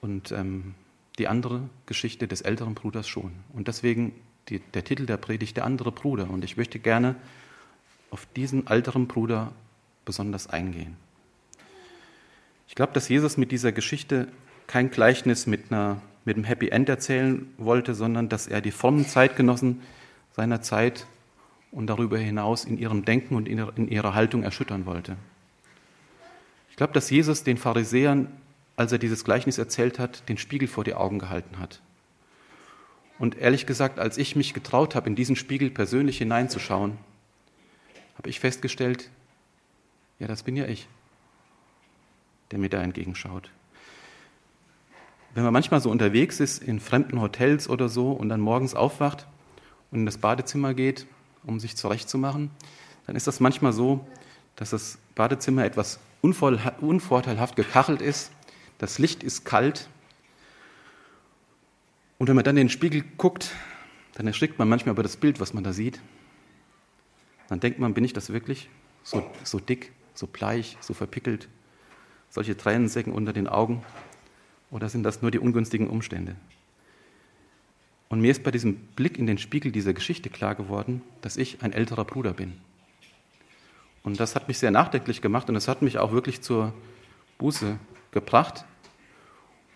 Und 0.00 0.32
ähm, 0.32 0.74
die 1.18 1.28
andere 1.28 1.68
Geschichte 1.86 2.28
des 2.28 2.42
älteren 2.42 2.74
Bruders 2.74 3.08
schon. 3.08 3.32
Und 3.52 3.68
deswegen 3.68 4.12
die, 4.48 4.60
der 4.74 4.84
Titel 4.84 5.06
der 5.06 5.16
Predigt, 5.16 5.56
der 5.56 5.64
andere 5.64 5.92
Bruder. 5.92 6.30
Und 6.30 6.44
ich 6.44 6.56
möchte 6.56 6.78
gerne 6.78 7.16
auf 8.10 8.26
diesen 8.36 8.66
älteren 8.66 9.06
Bruder 9.08 9.52
besonders 10.04 10.48
eingehen. 10.48 10.96
Ich 12.68 12.74
glaube, 12.74 12.92
dass 12.92 13.08
Jesus 13.08 13.36
mit 13.36 13.50
dieser 13.50 13.72
Geschichte 13.72 14.28
kein 14.66 14.90
Gleichnis 14.90 15.46
mit 15.46 15.72
einer 15.72 16.00
mit 16.26 16.36
einem 16.36 16.44
Happy 16.44 16.68
End 16.68 16.88
erzählen 16.88 17.48
wollte, 17.56 17.94
sondern 17.94 18.28
dass 18.28 18.48
er 18.48 18.60
die 18.60 18.72
frommen 18.72 19.06
Zeitgenossen 19.06 19.80
seiner 20.34 20.60
Zeit 20.60 21.06
und 21.70 21.86
darüber 21.86 22.18
hinaus 22.18 22.64
in 22.64 22.78
ihrem 22.78 23.04
Denken 23.04 23.36
und 23.36 23.48
in 23.48 23.88
ihrer 23.88 24.14
Haltung 24.14 24.42
erschüttern 24.42 24.86
wollte. 24.86 25.16
Ich 26.68 26.76
glaube, 26.76 26.92
dass 26.92 27.08
Jesus 27.08 27.44
den 27.44 27.56
Pharisäern, 27.56 28.28
als 28.76 28.92
er 28.92 28.98
dieses 28.98 29.24
Gleichnis 29.24 29.58
erzählt 29.58 29.98
hat, 29.98 30.28
den 30.28 30.38
Spiegel 30.38 30.68
vor 30.68 30.84
die 30.84 30.94
Augen 30.94 31.18
gehalten 31.18 31.58
hat. 31.58 31.80
Und 33.18 33.38
ehrlich 33.38 33.66
gesagt, 33.66 33.98
als 33.98 34.18
ich 34.18 34.36
mich 34.36 34.52
getraut 34.52 34.94
habe, 34.94 35.08
in 35.08 35.16
diesen 35.16 35.36
Spiegel 35.36 35.70
persönlich 35.70 36.18
hineinzuschauen, 36.18 36.98
habe 38.18 38.28
ich 38.28 38.40
festgestellt, 38.40 39.10
ja, 40.18 40.26
das 40.26 40.42
bin 40.42 40.56
ja 40.56 40.66
ich, 40.66 40.86
der 42.50 42.58
mir 42.58 42.68
da 42.68 42.82
entgegenschaut 42.82 43.50
wenn 45.36 45.44
man 45.44 45.52
manchmal 45.52 45.82
so 45.82 45.90
unterwegs 45.90 46.40
ist 46.40 46.62
in 46.62 46.80
fremden 46.80 47.20
Hotels 47.20 47.68
oder 47.68 47.90
so 47.90 48.10
und 48.12 48.30
dann 48.30 48.40
morgens 48.40 48.74
aufwacht 48.74 49.26
und 49.90 50.00
in 50.00 50.06
das 50.06 50.16
Badezimmer 50.16 50.72
geht, 50.72 51.06
um 51.44 51.60
sich 51.60 51.76
zurechtzumachen, 51.76 52.50
dann 53.06 53.16
ist 53.16 53.26
das 53.26 53.38
manchmal 53.38 53.74
so, 53.74 54.06
dass 54.56 54.70
das 54.70 54.96
Badezimmer 55.14 55.66
etwas 55.66 56.00
unvorteilhaft 56.22 57.54
gekachelt 57.54 58.00
ist, 58.00 58.32
das 58.78 58.98
Licht 58.98 59.22
ist 59.22 59.44
kalt 59.44 59.88
und 62.18 62.28
wenn 62.28 62.36
man 62.36 62.44
dann 62.44 62.56
in 62.56 62.66
den 62.66 62.70
Spiegel 62.70 63.04
guckt, 63.16 63.52
dann 64.14 64.26
erschrickt 64.26 64.58
man 64.58 64.68
manchmal 64.68 64.94
über 64.94 65.02
das 65.02 65.16
Bild, 65.16 65.40
was 65.40 65.52
man 65.52 65.64
da 65.64 65.72
sieht. 65.72 66.00
Dann 67.48 67.60
denkt 67.60 67.78
man, 67.78 67.94
bin 67.94 68.04
ich 68.04 68.12
das 68.12 68.30
wirklich? 68.30 68.68
So, 69.02 69.28
so 69.44 69.60
dick, 69.60 69.92
so 70.14 70.26
bleich, 70.26 70.78
so 70.80 70.94
verpickelt, 70.94 71.48
solche 72.30 72.56
Tränensäcken 72.56 73.12
unter 73.12 73.32
den 73.32 73.46
Augen? 73.46 73.84
Oder 74.70 74.88
sind 74.88 75.02
das 75.02 75.22
nur 75.22 75.30
die 75.30 75.38
ungünstigen 75.38 75.88
Umstände? 75.88 76.36
Und 78.08 78.20
mir 78.20 78.30
ist 78.30 78.42
bei 78.42 78.50
diesem 78.50 78.76
Blick 78.76 79.18
in 79.18 79.26
den 79.26 79.38
Spiegel 79.38 79.70
dieser 79.70 79.92
Geschichte 79.92 80.30
klar 80.30 80.54
geworden, 80.54 81.02
dass 81.20 81.36
ich 81.36 81.62
ein 81.62 81.72
älterer 81.72 82.04
Bruder 82.04 82.32
bin. 82.32 82.54
Und 84.02 84.20
das 84.20 84.34
hat 84.36 84.48
mich 84.48 84.58
sehr 84.58 84.70
nachdenklich 84.70 85.20
gemacht 85.20 85.48
und 85.48 85.54
das 85.54 85.68
hat 85.68 85.82
mich 85.82 85.98
auch 85.98 86.12
wirklich 86.12 86.40
zur 86.40 86.72
Buße 87.38 87.78
gebracht. 88.16 88.64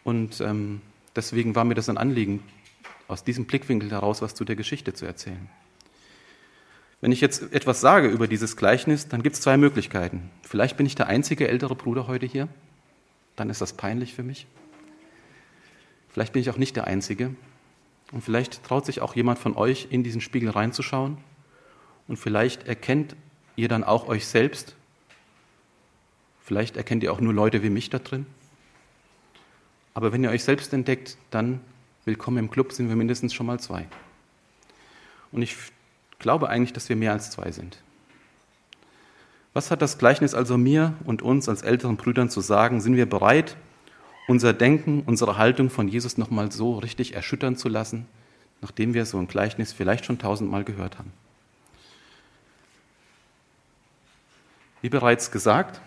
Und 0.03 0.41
ähm, 0.41 0.81
deswegen 1.15 1.55
war 1.55 1.65
mir 1.65 1.75
das 1.75 1.91
ein 1.91 1.99
Anliegen, 1.99 2.43
aus 3.07 3.23
diesem 3.23 3.45
Blickwinkel 3.45 3.91
heraus 3.91 4.23
was 4.23 4.35
zu 4.35 4.47
der 4.47 4.57
Geschichte 4.57 4.95
zu 4.95 5.05
erzählen. 5.05 5.51
Wenn 7.03 7.13
ich 7.13 7.21
jetzt 7.21 7.53
etwas 7.53 7.83
sage 7.83 8.09
über 8.09 8.27
dieses 8.27 8.57
Gleichnis, 8.57 9.09
dann 9.09 9.23
gibt 9.23 9.37
es 9.37 9.43
zwei 9.43 9.59
Möglichkeiten. 9.59 10.31
Vielleicht 10.43 10.79
bin 10.79 10.87
ich 10.87 10.95
der 10.95 11.09
einzige 11.09 11.49
ältere 11.49 11.75
Bruder 11.75 12.07
heute 12.07 12.25
hier, 12.25 12.49
dann 13.37 13.51
ist 13.51 13.61
das 13.61 13.75
peinlich 13.75 14.15
für 14.15 14.23
mich. 14.23 14.47
Vielleicht 16.09 16.33
bin 16.33 16.41
ich 16.41 16.49
auch 16.51 16.57
nicht 16.57 16.77
der 16.77 16.87
Einzige. 16.87 17.35
Und 18.13 18.23
vielleicht 18.23 18.65
traut 18.65 18.87
sich 18.87 19.01
auch 19.01 19.15
jemand 19.15 19.39
von 19.39 19.55
euch, 19.55 19.89
in 19.91 20.03
diesen 20.03 20.21
Spiegel 20.21 20.51
reinzuschauen. 20.51 21.19
Und 22.09 22.17
vielleicht 22.17 22.67
erkennt 22.67 23.17
ihr 23.57 23.69
dann 23.69 23.85
auch 23.85 24.09
euch 24.09 24.27
selbst. 24.27 24.77
Vielleicht 26.43 26.77
erkennt 26.77 27.03
ihr 27.03 27.13
auch 27.13 27.21
nur 27.21 27.33
Leute 27.33 27.63
wie 27.63 27.71
mich 27.71 27.91
da 27.91 27.99
drin. 27.99 28.27
Aber 29.95 30.13
wenn 30.13 30.25
ihr 30.25 30.31
euch 30.31 30.45
selbst 30.45 30.73
entdeckt, 30.73 31.17
dann 31.31 31.61
willkommen 32.05 32.39
im 32.39 32.51
Club, 32.51 32.73
sind 32.73 32.89
wir 32.89 32.97
mindestens 32.97 33.35
schon 33.35 33.47
mal 33.47 33.61
zwei. 33.61 33.87
Und 35.33 35.43
ich 35.43 35.57
glaube 36.19 36.49
eigentlich, 36.49 36.73
dass 36.73 36.89
wir 36.89 36.97
mehr 36.97 37.13
als 37.13 37.31
zwei 37.31 37.51
sind. 37.53 37.83
Was 39.53 39.71
hat 39.71 39.83
das 39.83 39.99
Gleichnis 39.99 40.35
also 40.35 40.57
mir 40.57 40.95
und 41.05 41.23
uns 41.23 41.49
als 41.49 41.63
älteren 41.63 41.97
Brüdern 41.97 42.31
zu 42.31 42.41
sagen? 42.41 42.81
Sind 42.81 42.97
wir 42.97 43.09
bereit, 43.09 43.57
unser 44.29 44.53
Denken, 44.53 45.03
unsere 45.07 45.39
Haltung 45.39 45.71
von 45.71 45.89
Jesus 45.89 46.19
nochmal 46.19 46.53
so 46.53 46.79
richtig 46.79 47.15
erschüttern 47.15 47.57
zu 47.57 47.69
lassen, 47.69 48.07
nachdem 48.61 48.95
wir 48.95 49.05
so 49.07 49.19
ein 49.19 49.27
Gleichnis 49.27 49.73
vielleicht 49.73 50.05
schon 50.05 50.19
tausendmal 50.19 50.63
gehört 50.63 50.99
haben? 50.99 51.13
Wie 54.83 54.89
bereits 54.89 55.33
gesagt, 55.33 55.81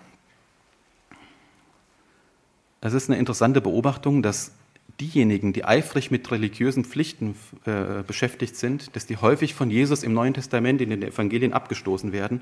es 2.84 2.94
ist 2.94 3.10
eine 3.10 3.18
interessante 3.18 3.62
Beobachtung, 3.62 4.22
dass 4.22 4.52
diejenigen, 5.00 5.54
die 5.54 5.66
eifrig 5.66 6.12
mit 6.12 6.30
religiösen 6.32 6.86
Pflichten 6.86 7.36
äh, 7.66 8.04
beschäftigt 8.06 8.56
sind, 8.56 8.96
dass 8.96 9.06
die 9.06 9.18
häufig 9.18 9.54
von 9.54 9.72
Jesus 9.72 10.04
im 10.04 10.14
Neuen 10.14 10.34
Testament 10.34 10.82
in 10.82 10.90
den 10.90 11.02
Evangelien 11.02 11.54
abgestoßen 11.54 12.12
werden 12.12 12.42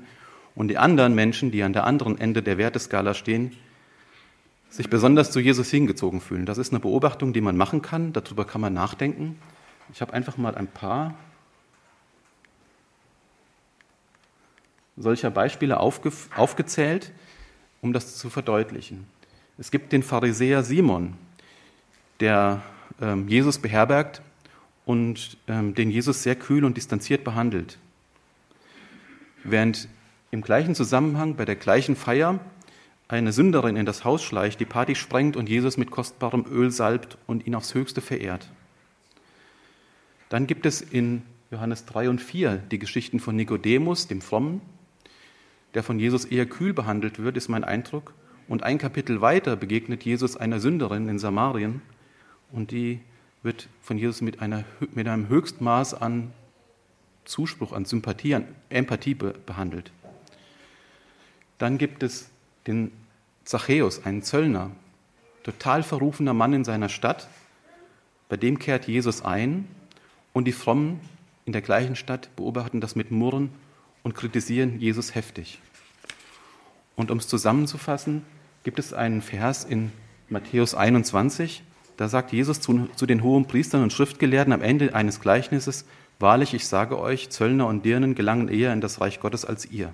und 0.54 0.68
die 0.68 0.78
anderen 0.78 1.14
Menschen, 1.14 1.50
die 1.50 1.62
an 1.62 1.72
der 1.72 1.84
anderen 1.84 2.18
Ende 2.18 2.42
der 2.42 2.58
Werteskala 2.58 3.14
stehen, 3.14 3.56
sich 4.68 4.90
besonders 4.90 5.30
zu 5.30 5.40
Jesus 5.40 5.70
hingezogen 5.70 6.20
fühlen. 6.20 6.46
Das 6.46 6.58
ist 6.58 6.72
eine 6.72 6.80
Beobachtung, 6.80 7.32
die 7.32 7.40
man 7.40 7.56
machen 7.56 7.80
kann, 7.80 8.12
darüber 8.12 8.44
kann 8.44 8.60
man 8.60 8.74
nachdenken. 8.74 9.38
Ich 9.92 10.00
habe 10.00 10.12
einfach 10.12 10.36
mal 10.36 10.54
ein 10.54 10.66
paar 10.66 11.14
solcher 14.96 15.30
Beispiele 15.30 15.78
aufge 15.78 16.12
aufgezählt, 16.36 17.12
um 17.80 17.92
das 17.92 18.16
zu 18.16 18.28
verdeutlichen. 18.28 19.06
Es 19.62 19.70
gibt 19.70 19.92
den 19.92 20.02
Pharisäer 20.02 20.64
Simon, 20.64 21.14
der 22.18 22.62
ähm, 23.00 23.28
Jesus 23.28 23.58
beherbergt 23.58 24.20
und 24.86 25.36
ähm, 25.46 25.76
den 25.76 25.88
Jesus 25.88 26.24
sehr 26.24 26.34
kühl 26.34 26.64
und 26.64 26.76
distanziert 26.76 27.22
behandelt. 27.22 27.78
Während 29.44 29.86
im 30.32 30.42
gleichen 30.42 30.74
Zusammenhang, 30.74 31.36
bei 31.36 31.44
der 31.44 31.54
gleichen 31.54 31.94
Feier, 31.94 32.40
eine 33.06 33.32
Sünderin 33.32 33.76
in 33.76 33.86
das 33.86 34.04
Haus 34.04 34.24
schleicht, 34.24 34.58
die 34.58 34.64
Party 34.64 34.96
sprengt 34.96 35.36
und 35.36 35.48
Jesus 35.48 35.76
mit 35.76 35.92
kostbarem 35.92 36.44
Öl 36.50 36.72
salbt 36.72 37.16
und 37.28 37.46
ihn 37.46 37.54
aufs 37.54 37.72
Höchste 37.72 38.00
verehrt. 38.00 38.50
Dann 40.28 40.48
gibt 40.48 40.66
es 40.66 40.80
in 40.80 41.22
Johannes 41.52 41.84
3 41.84 42.10
und 42.10 42.20
4 42.20 42.56
die 42.56 42.80
Geschichten 42.80 43.20
von 43.20 43.36
Nikodemus, 43.36 44.08
dem 44.08 44.22
Frommen, 44.22 44.60
der 45.74 45.84
von 45.84 46.00
Jesus 46.00 46.24
eher 46.24 46.46
kühl 46.46 46.74
behandelt 46.74 47.20
wird, 47.20 47.36
ist 47.36 47.48
mein 47.48 47.62
Eindruck. 47.62 48.12
Und 48.52 48.64
ein 48.64 48.76
Kapitel 48.76 49.22
weiter 49.22 49.56
begegnet 49.56 50.04
Jesus 50.04 50.36
einer 50.36 50.60
Sünderin 50.60 51.08
in 51.08 51.18
Samarien 51.18 51.80
und 52.50 52.70
die 52.70 53.00
wird 53.42 53.66
von 53.80 53.96
Jesus 53.96 54.20
mit, 54.20 54.42
einer, 54.42 54.64
mit 54.92 55.08
einem 55.08 55.30
Höchstmaß 55.30 55.94
an 55.94 56.34
Zuspruch, 57.24 57.72
an 57.72 57.86
Sympathie, 57.86 58.34
an 58.34 58.46
Empathie 58.68 59.14
behandelt. 59.14 59.90
Dann 61.56 61.78
gibt 61.78 62.02
es 62.02 62.28
den 62.66 62.92
Zachäus, 63.44 64.04
einen 64.04 64.20
Zöllner, 64.20 64.70
total 65.44 65.82
verrufener 65.82 66.34
Mann 66.34 66.52
in 66.52 66.64
seiner 66.64 66.90
Stadt. 66.90 67.28
Bei 68.28 68.36
dem 68.36 68.58
kehrt 68.58 68.86
Jesus 68.86 69.24
ein 69.24 69.66
und 70.34 70.44
die 70.44 70.52
Frommen 70.52 71.00
in 71.46 71.54
der 71.54 71.62
gleichen 71.62 71.96
Stadt 71.96 72.28
beobachten 72.36 72.82
das 72.82 72.96
mit 72.96 73.12
Murren 73.12 73.48
und 74.02 74.14
kritisieren 74.14 74.78
Jesus 74.78 75.14
heftig. 75.14 75.58
Und 76.96 77.10
um 77.10 77.16
es 77.16 77.28
zusammenzufassen, 77.28 78.26
gibt 78.64 78.78
es 78.78 78.92
einen 78.92 79.22
Vers 79.22 79.64
in 79.64 79.92
Matthäus 80.28 80.74
21, 80.74 81.62
da 81.96 82.08
sagt 82.08 82.32
Jesus 82.32 82.60
zu, 82.60 82.88
zu 82.96 83.06
den 83.06 83.22
hohen 83.22 83.46
Priestern 83.46 83.82
und 83.82 83.92
Schriftgelehrten 83.92 84.52
am 84.52 84.62
Ende 84.62 84.94
eines 84.94 85.20
Gleichnisses, 85.20 85.84
Wahrlich, 86.22 86.54
ich 86.54 86.68
sage 86.68 87.00
euch, 87.00 87.30
Zöllner 87.30 87.66
und 87.66 87.84
Dirnen 87.84 88.14
gelangen 88.14 88.46
eher 88.46 88.72
in 88.72 88.80
das 88.80 89.00
Reich 89.00 89.18
Gottes 89.18 89.44
als 89.44 89.66
ihr. 89.72 89.92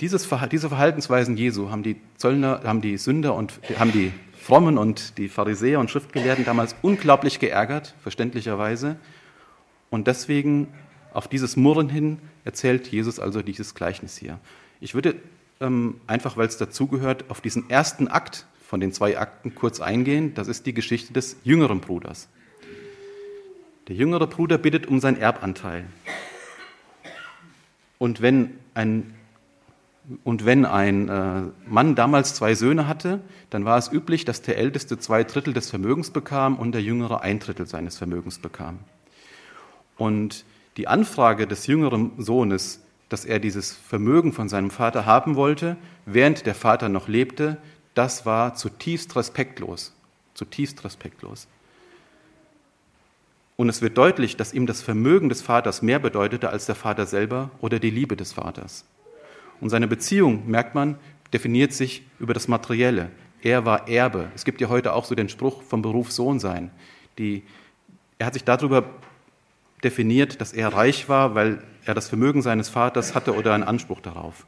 Dieses, 0.00 0.28
diese 0.50 0.68
Verhaltensweisen 0.68 1.36
Jesu 1.36 1.70
haben 1.70 1.84
die 1.84 2.00
Zöllner, 2.16 2.62
haben 2.64 2.80
die 2.80 2.96
Sünder 2.96 3.36
und 3.36 3.60
haben 3.78 3.92
die 3.92 4.12
Frommen 4.36 4.76
und 4.76 5.18
die 5.18 5.28
Pharisäer 5.28 5.78
und 5.78 5.88
Schriftgelehrten 5.88 6.44
damals 6.44 6.74
unglaublich 6.82 7.38
geärgert, 7.38 7.94
verständlicherweise. 8.02 8.96
Und 9.88 10.08
deswegen 10.08 10.66
auf 11.12 11.28
dieses 11.28 11.56
Murren 11.56 11.88
hin 11.88 12.18
erzählt 12.44 12.88
Jesus 12.88 13.20
also 13.20 13.40
dieses 13.40 13.76
Gleichnis 13.76 14.16
hier. 14.16 14.40
Ich 14.80 14.94
würde 14.94 15.14
ähm, 15.62 16.00
einfach, 16.06 16.36
weil 16.36 16.48
es 16.48 16.58
dazugehört, 16.58 17.30
auf 17.30 17.40
diesen 17.40 17.70
ersten 17.70 18.08
Akt 18.08 18.46
von 18.66 18.80
den 18.80 18.92
zwei 18.92 19.18
Akten 19.18 19.54
kurz 19.54 19.80
eingehen. 19.80 20.34
Das 20.34 20.48
ist 20.48 20.66
die 20.66 20.74
Geschichte 20.74 21.12
des 21.12 21.36
jüngeren 21.44 21.80
Bruders. 21.80 22.28
Der 23.88 23.96
jüngere 23.96 24.26
Bruder 24.26 24.58
bittet 24.58 24.86
um 24.86 25.00
seinen 25.00 25.18
Erbanteil. 25.18 25.84
Und 27.98 28.20
wenn 28.20 28.58
ein, 28.74 29.14
und 30.24 30.44
wenn 30.44 30.64
ein 30.64 31.08
äh, 31.08 31.42
Mann 31.66 31.94
damals 31.94 32.34
zwei 32.34 32.54
Söhne 32.54 32.88
hatte, 32.88 33.20
dann 33.50 33.64
war 33.64 33.78
es 33.78 33.92
üblich, 33.92 34.24
dass 34.24 34.42
der 34.42 34.58
Älteste 34.58 34.98
zwei 34.98 35.24
Drittel 35.24 35.52
des 35.52 35.70
Vermögens 35.70 36.10
bekam 36.10 36.56
und 36.56 36.72
der 36.72 36.82
Jüngere 36.82 37.20
ein 37.20 37.38
Drittel 37.38 37.66
seines 37.66 37.98
Vermögens 37.98 38.38
bekam. 38.38 38.78
Und 39.96 40.44
die 40.76 40.88
Anfrage 40.88 41.46
des 41.46 41.66
jüngeren 41.66 42.12
Sohnes, 42.18 42.81
dass 43.12 43.24
er 43.24 43.38
dieses 43.38 43.72
Vermögen 43.72 44.32
von 44.32 44.48
seinem 44.48 44.70
Vater 44.70 45.04
haben 45.04 45.36
wollte, 45.36 45.76
während 46.06 46.46
der 46.46 46.54
Vater 46.54 46.88
noch 46.88 47.08
lebte, 47.08 47.58
das 47.94 48.24
war 48.24 48.54
zutiefst 48.54 49.14
respektlos, 49.16 49.94
zutiefst 50.34 50.82
respektlos. 50.84 51.46
Und 53.56 53.68
es 53.68 53.82
wird 53.82 53.98
deutlich, 53.98 54.36
dass 54.36 54.54
ihm 54.54 54.66
das 54.66 54.80
Vermögen 54.80 55.28
des 55.28 55.42
Vaters 55.42 55.82
mehr 55.82 55.98
bedeutete 55.98 56.48
als 56.48 56.66
der 56.66 56.74
Vater 56.74 57.06
selber 57.06 57.50
oder 57.60 57.78
die 57.78 57.90
Liebe 57.90 58.16
des 58.16 58.32
Vaters. 58.32 58.84
Und 59.60 59.68
seine 59.68 59.86
Beziehung, 59.86 60.48
merkt 60.48 60.74
man, 60.74 60.96
definiert 61.32 61.72
sich 61.72 62.02
über 62.18 62.34
das 62.34 62.48
Materielle. 62.48 63.10
Er 63.42 63.64
war 63.66 63.88
Erbe. 63.88 64.30
Es 64.34 64.44
gibt 64.44 64.60
ja 64.60 64.68
heute 64.68 64.94
auch 64.94 65.04
so 65.04 65.14
den 65.14 65.28
Spruch 65.28 65.62
vom 65.62 65.82
Beruf 65.82 66.10
Sohn 66.12 66.40
sein. 66.40 66.70
Die, 67.18 67.42
er 68.18 68.26
hat 68.26 68.34
sich 68.34 68.44
darüber 68.44 68.84
definiert, 69.84 70.40
dass 70.40 70.52
er 70.52 70.72
reich 70.72 71.08
war, 71.08 71.34
weil 71.34 71.62
er 71.84 71.94
das 71.94 72.08
Vermögen 72.08 72.42
seines 72.42 72.68
Vaters 72.68 73.14
hatte 73.14 73.34
oder 73.34 73.54
einen 73.54 73.64
Anspruch 73.64 74.00
darauf. 74.00 74.46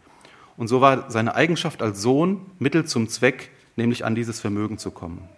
Und 0.57 0.69
so 0.69 0.81
war 0.81 1.11
seine 1.11 1.35
Eigenschaft 1.35 1.83
als 1.83 2.01
Sohn 2.01 2.47
Mittel 2.59 2.85
zum 2.85 3.09
Zweck, 3.09 3.51
nämlich 3.77 4.05
an 4.05 4.15
dieses 4.15 4.41
Vermögen 4.41 4.79
zu 4.79 4.91
kommen. 4.91 5.29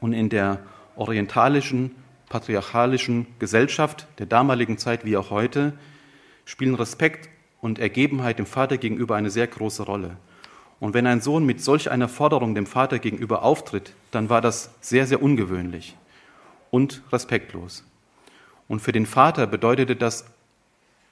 Und 0.00 0.12
in 0.12 0.28
der 0.28 0.60
orientalischen, 0.96 1.94
patriarchalischen 2.28 3.26
Gesellschaft 3.38 4.06
der 4.18 4.26
damaligen 4.26 4.78
Zeit 4.78 5.04
wie 5.04 5.16
auch 5.16 5.30
heute 5.30 5.72
spielen 6.44 6.74
Respekt 6.74 7.28
und 7.60 7.78
Ergebenheit 7.78 8.38
dem 8.38 8.46
Vater 8.46 8.78
gegenüber 8.78 9.16
eine 9.16 9.30
sehr 9.30 9.46
große 9.46 9.84
Rolle. 9.84 10.16
Und 10.80 10.94
wenn 10.94 11.06
ein 11.06 11.20
Sohn 11.20 11.44
mit 11.44 11.60
solch 11.60 11.90
einer 11.90 12.08
Forderung 12.08 12.54
dem 12.54 12.66
Vater 12.66 12.98
gegenüber 12.98 13.42
auftritt, 13.42 13.94
dann 14.10 14.28
war 14.28 14.40
das 14.40 14.70
sehr, 14.80 15.06
sehr 15.06 15.22
ungewöhnlich 15.22 15.96
und 16.70 17.02
respektlos. 17.12 17.84
Und 18.68 18.80
für 18.80 18.92
den 18.92 19.06
Vater 19.06 19.46
bedeutete 19.46 19.96
das 19.96 20.26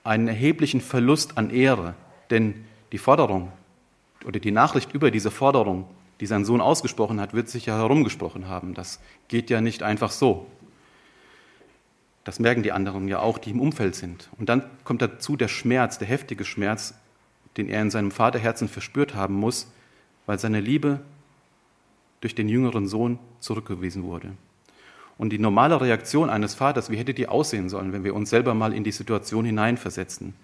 einen 0.04 0.28
erheblichen 0.28 0.80
Verlust 0.80 1.36
an 1.36 1.50
Ehre, 1.50 1.94
denn 2.30 2.64
die 2.92 2.98
Forderung 2.98 3.50
oder 4.24 4.38
die 4.38 4.52
Nachricht 4.52 4.92
über 4.92 5.10
diese 5.10 5.30
Forderung, 5.30 5.88
die 6.20 6.26
sein 6.26 6.44
Sohn 6.44 6.60
ausgesprochen 6.60 7.20
hat, 7.20 7.34
wird 7.34 7.48
sich 7.48 7.66
ja 7.66 7.76
herumgesprochen 7.76 8.48
haben. 8.48 8.74
Das 8.74 9.00
geht 9.28 9.50
ja 9.50 9.60
nicht 9.60 9.82
einfach 9.82 10.10
so. 10.10 10.46
Das 12.24 12.40
merken 12.40 12.62
die 12.62 12.72
anderen 12.72 13.08
ja 13.08 13.20
auch, 13.20 13.38
die 13.38 13.50
im 13.50 13.60
Umfeld 13.60 13.94
sind. 13.94 14.28
Und 14.38 14.48
dann 14.48 14.64
kommt 14.84 15.02
dazu 15.02 15.36
der 15.36 15.48
Schmerz, 15.48 15.98
der 15.98 16.08
heftige 16.08 16.44
Schmerz, 16.44 16.94
den 17.56 17.68
er 17.68 17.82
in 17.82 17.90
seinem 17.90 18.10
Vaterherzen 18.10 18.68
verspürt 18.68 19.14
haben 19.14 19.34
muss, 19.34 19.70
weil 20.26 20.38
seine 20.38 20.60
Liebe 20.60 21.00
durch 22.20 22.34
den 22.34 22.48
jüngeren 22.48 22.88
Sohn 22.88 23.18
zurückgewiesen 23.38 24.02
wurde. 24.02 24.32
Und 25.18 25.30
die 25.30 25.38
normale 25.38 25.80
Reaktion 25.80 26.28
eines 26.28 26.54
Vaters, 26.54 26.90
wie 26.90 26.96
hätte 26.96 27.14
die 27.14 27.28
aussehen 27.28 27.68
sollen, 27.68 27.92
wenn 27.92 28.04
wir 28.04 28.14
uns 28.14 28.30
selber 28.30 28.54
mal 28.54 28.74
in 28.74 28.84
die 28.84 28.92
Situation 28.92 29.44
hineinversetzen? 29.44 30.34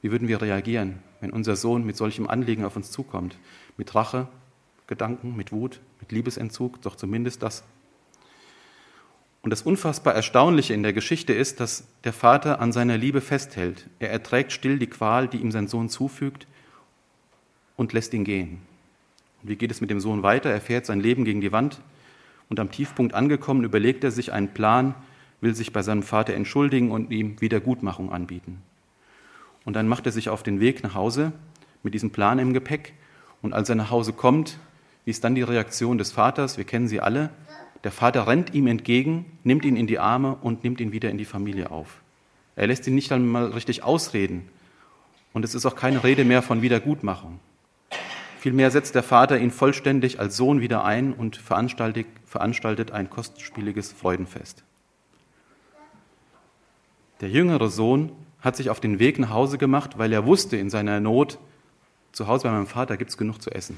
Wie 0.00 0.10
würden 0.10 0.28
wir 0.28 0.40
reagieren, 0.40 1.00
wenn 1.20 1.30
unser 1.30 1.56
Sohn 1.56 1.84
mit 1.84 1.96
solchem 1.96 2.28
Anliegen 2.28 2.64
auf 2.64 2.76
uns 2.76 2.90
zukommt? 2.90 3.36
Mit 3.76 3.94
Rache, 3.94 4.28
Gedanken, 4.86 5.36
mit 5.36 5.52
Wut, 5.52 5.80
mit 6.00 6.12
Liebesentzug, 6.12 6.80
doch 6.82 6.96
zumindest 6.96 7.42
das. 7.42 7.64
Und 9.42 9.50
das 9.50 9.62
unfassbar 9.62 10.14
Erstaunliche 10.14 10.74
in 10.74 10.82
der 10.82 10.92
Geschichte 10.92 11.32
ist, 11.32 11.60
dass 11.60 11.86
der 12.04 12.12
Vater 12.12 12.60
an 12.60 12.72
seiner 12.72 12.96
Liebe 12.96 13.20
festhält. 13.20 13.88
Er 13.98 14.10
erträgt 14.10 14.52
still 14.52 14.78
die 14.78 14.88
Qual, 14.88 15.28
die 15.28 15.38
ihm 15.38 15.52
sein 15.52 15.68
Sohn 15.68 15.88
zufügt 15.88 16.46
und 17.76 17.92
lässt 17.92 18.14
ihn 18.14 18.24
gehen. 18.24 18.62
Und 19.42 19.50
wie 19.50 19.56
geht 19.56 19.70
es 19.70 19.80
mit 19.80 19.90
dem 19.90 20.00
Sohn 20.00 20.22
weiter? 20.22 20.50
Er 20.50 20.60
fährt 20.60 20.86
sein 20.86 21.00
Leben 21.00 21.24
gegen 21.24 21.40
die 21.40 21.52
Wand 21.52 21.80
und 22.48 22.60
am 22.60 22.70
Tiefpunkt 22.70 23.14
angekommen 23.14 23.64
überlegt 23.64 24.04
er 24.04 24.10
sich 24.10 24.32
einen 24.32 24.48
Plan, 24.48 24.94
will 25.40 25.54
sich 25.54 25.72
bei 25.72 25.82
seinem 25.82 26.02
Vater 26.02 26.34
entschuldigen 26.34 26.90
und 26.90 27.10
ihm 27.10 27.40
Wiedergutmachung 27.40 28.12
anbieten. 28.12 28.62
Und 29.64 29.74
dann 29.74 29.88
macht 29.88 30.06
er 30.06 30.12
sich 30.12 30.28
auf 30.30 30.42
den 30.42 30.60
Weg 30.60 30.82
nach 30.82 30.94
Hause 30.94 31.32
mit 31.82 31.94
diesem 31.94 32.10
Plan 32.10 32.38
im 32.38 32.52
Gepäck. 32.52 32.94
Und 33.42 33.52
als 33.52 33.68
er 33.68 33.74
nach 33.74 33.90
Hause 33.90 34.12
kommt, 34.12 34.58
wie 35.04 35.10
ist 35.10 35.24
dann 35.24 35.34
die 35.34 35.42
Reaktion 35.42 35.98
des 35.98 36.12
Vaters? 36.12 36.56
Wir 36.56 36.64
kennen 36.64 36.88
sie 36.88 37.00
alle. 37.00 37.30
Der 37.84 37.92
Vater 37.92 38.26
rennt 38.26 38.54
ihm 38.54 38.66
entgegen, 38.66 39.26
nimmt 39.44 39.64
ihn 39.64 39.76
in 39.76 39.86
die 39.86 39.98
Arme 39.98 40.36
und 40.40 40.64
nimmt 40.64 40.80
ihn 40.80 40.92
wieder 40.92 41.10
in 41.10 41.18
die 41.18 41.24
Familie 41.24 41.70
auf. 41.70 42.00
Er 42.56 42.66
lässt 42.66 42.86
ihn 42.86 42.94
nicht 42.94 43.12
einmal 43.12 43.46
richtig 43.46 43.84
ausreden. 43.84 44.48
Und 45.32 45.44
es 45.44 45.54
ist 45.54 45.66
auch 45.66 45.76
keine 45.76 46.02
Rede 46.02 46.24
mehr 46.24 46.42
von 46.42 46.62
Wiedergutmachung. 46.62 47.38
Vielmehr 48.38 48.70
setzt 48.70 48.94
der 48.94 49.02
Vater 49.02 49.38
ihn 49.38 49.50
vollständig 49.50 50.20
als 50.20 50.36
Sohn 50.36 50.60
wieder 50.60 50.84
ein 50.84 51.12
und 51.12 51.36
veranstaltet, 51.36 52.90
ein 52.92 53.10
kostspieliges 53.10 53.90
Freudenfest. 53.92 54.62
Der 57.20 57.30
jüngere 57.30 57.68
Sohn 57.68 58.12
hat 58.40 58.54
sich 58.54 58.70
auf 58.70 58.78
den 58.78 59.00
Weg 59.00 59.18
nach 59.18 59.30
Hause 59.30 59.58
gemacht, 59.58 59.98
weil 59.98 60.12
er 60.12 60.24
wusste 60.24 60.56
in 60.56 60.70
seiner 60.70 61.00
Not, 61.00 61.38
zu 62.12 62.28
Hause 62.28 62.44
bei 62.44 62.52
meinem 62.52 62.68
Vater 62.68 62.96
gibt 62.96 63.10
es 63.10 63.16
genug 63.16 63.42
zu 63.42 63.50
essen. 63.50 63.76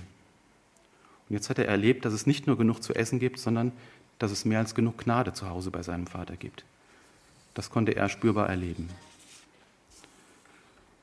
Und 1.28 1.34
jetzt 1.34 1.48
hat 1.48 1.58
er 1.58 1.66
erlebt, 1.66 2.04
dass 2.04 2.12
es 2.12 2.26
nicht 2.26 2.46
nur 2.46 2.58
genug 2.58 2.82
zu 2.82 2.94
essen 2.94 3.18
gibt, 3.18 3.38
sondern 3.38 3.72
dass 4.18 4.30
es 4.30 4.44
mehr 4.44 4.58
als 4.58 4.74
genug 4.74 4.98
Gnade 4.98 5.32
zu 5.32 5.48
Hause 5.48 5.70
bei 5.70 5.82
seinem 5.82 6.06
Vater 6.06 6.36
gibt. 6.36 6.64
Das 7.54 7.70
konnte 7.70 7.96
er 7.96 8.10
spürbar 8.10 8.48
erleben. 8.48 8.90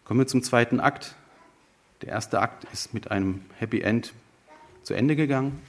Kommen 0.05 0.19
wir 0.19 0.27
zum 0.27 0.43
zweiten 0.43 0.79
Akt. 0.79 1.15
Der 2.01 2.09
erste 2.09 2.39
Akt 2.39 2.65
ist 2.71 2.93
mit 2.93 3.09
einem 3.09 3.41
Happy 3.57 3.81
End 3.81 4.13
zu 4.83 4.93
Ende 4.93 5.15
gegangen. 5.15 5.61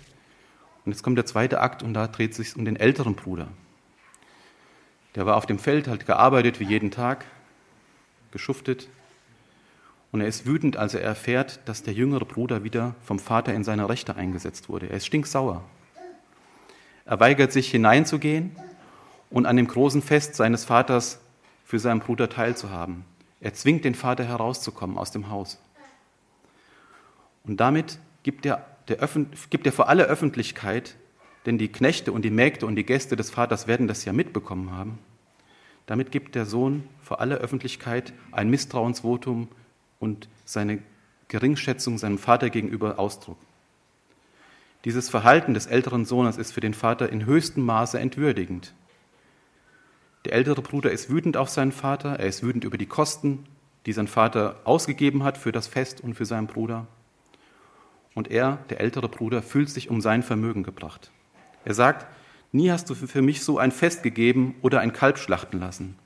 Und 0.84 0.92
jetzt 0.92 1.02
kommt 1.02 1.16
der 1.16 1.26
zweite 1.26 1.60
Akt 1.60 1.82
und 1.82 1.94
da 1.94 2.06
dreht 2.06 2.32
es 2.32 2.36
sich 2.36 2.56
um 2.56 2.64
den 2.64 2.76
älteren 2.76 3.14
Bruder. 3.14 3.48
Der 5.14 5.26
war 5.26 5.36
auf 5.36 5.46
dem 5.46 5.58
Feld, 5.58 5.88
hat 5.88 6.06
gearbeitet 6.06 6.60
wie 6.60 6.64
jeden 6.64 6.90
Tag, 6.90 7.24
geschuftet. 8.30 8.88
Und 10.12 10.20
er 10.20 10.28
ist 10.28 10.46
wütend, 10.46 10.76
als 10.76 10.94
er 10.94 11.02
erfährt, 11.02 11.60
dass 11.66 11.82
der 11.82 11.94
jüngere 11.94 12.24
Bruder 12.24 12.62
wieder 12.64 12.94
vom 13.04 13.18
Vater 13.18 13.52
in 13.54 13.64
seine 13.64 13.88
Rechte 13.88 14.16
eingesetzt 14.16 14.68
wurde. 14.68 14.88
Er 14.88 14.96
ist 14.96 15.06
stinksauer. 15.06 15.64
Er 17.04 17.20
weigert 17.20 17.52
sich 17.52 17.70
hineinzugehen 17.70 18.54
und 19.30 19.46
an 19.46 19.56
dem 19.56 19.66
großen 19.66 20.02
Fest 20.02 20.34
seines 20.34 20.64
Vaters 20.64 21.20
für 21.64 21.78
seinen 21.78 22.00
Bruder 22.00 22.28
teilzuhaben. 22.28 23.04
Er 23.40 23.54
zwingt 23.54 23.84
den 23.84 23.94
Vater 23.94 24.24
herauszukommen 24.24 24.98
aus 24.98 25.10
dem 25.10 25.30
Haus. 25.30 25.58
Und 27.48 27.58
damit 27.58 27.98
gibt 28.22 28.46
er, 28.46 28.64
gibt 29.50 29.66
er 29.66 29.72
vor 29.72 29.88
aller 29.88 30.04
Öffentlichkeit, 30.04 30.96
denn 31.46 31.58
die 31.58 31.68
Knechte 31.68 32.12
und 32.12 32.22
die 32.22 32.30
Mägde 32.30 32.66
und 32.66 32.76
die 32.76 32.84
Gäste 32.84 33.16
des 33.16 33.30
Vaters 33.30 33.66
werden 33.66 33.88
das 33.88 34.04
ja 34.04 34.12
mitbekommen 34.12 34.72
haben, 34.72 34.98
damit 35.86 36.12
gibt 36.12 36.34
der 36.34 36.44
Sohn 36.44 36.84
vor 37.00 37.20
aller 37.22 37.38
Öffentlichkeit 37.38 38.12
ein 38.30 38.50
Misstrauensvotum 38.50 39.48
und 39.98 40.28
seine 40.44 40.80
Geringschätzung 41.28 41.96
seinem 41.96 42.18
Vater 42.18 42.50
gegenüber 42.50 42.98
Ausdruck. 42.98 43.38
Dieses 44.84 45.08
Verhalten 45.08 45.54
des 45.54 45.66
älteren 45.66 46.04
Sohnes 46.04 46.36
ist 46.36 46.52
für 46.52 46.60
den 46.60 46.74
Vater 46.74 47.10
in 47.10 47.24
höchstem 47.24 47.64
Maße 47.64 47.98
entwürdigend. 47.98 48.74
Der 50.26 50.34
ältere 50.34 50.60
Bruder 50.60 50.90
ist 50.90 51.08
wütend 51.08 51.38
auf 51.38 51.48
seinen 51.48 51.72
Vater, 51.72 52.10
er 52.18 52.26
ist 52.26 52.42
wütend 52.42 52.64
über 52.64 52.76
die 52.76 52.86
Kosten, 52.86 53.44
die 53.86 53.94
sein 53.94 54.08
Vater 54.08 54.60
ausgegeben 54.64 55.24
hat 55.24 55.38
für 55.38 55.52
das 55.52 55.66
Fest 55.66 56.02
und 56.02 56.14
für 56.14 56.26
seinen 56.26 56.46
Bruder. 56.46 56.86
Und 58.14 58.30
er, 58.30 58.58
der 58.70 58.80
ältere 58.80 59.08
Bruder, 59.08 59.42
fühlt 59.42 59.70
sich 59.70 59.90
um 59.90 60.00
sein 60.00 60.22
Vermögen 60.22 60.62
gebracht. 60.62 61.10
Er 61.64 61.74
sagt, 61.74 62.06
Nie 62.50 62.70
hast 62.70 62.88
du 62.88 62.94
für 62.94 63.20
mich 63.20 63.44
so 63.44 63.58
ein 63.58 63.72
Fest 63.72 64.02
gegeben 64.02 64.54
oder 64.62 64.80
ein 64.80 64.92
Kalb 64.92 65.18
schlachten 65.18 65.60
lassen. 65.60 65.96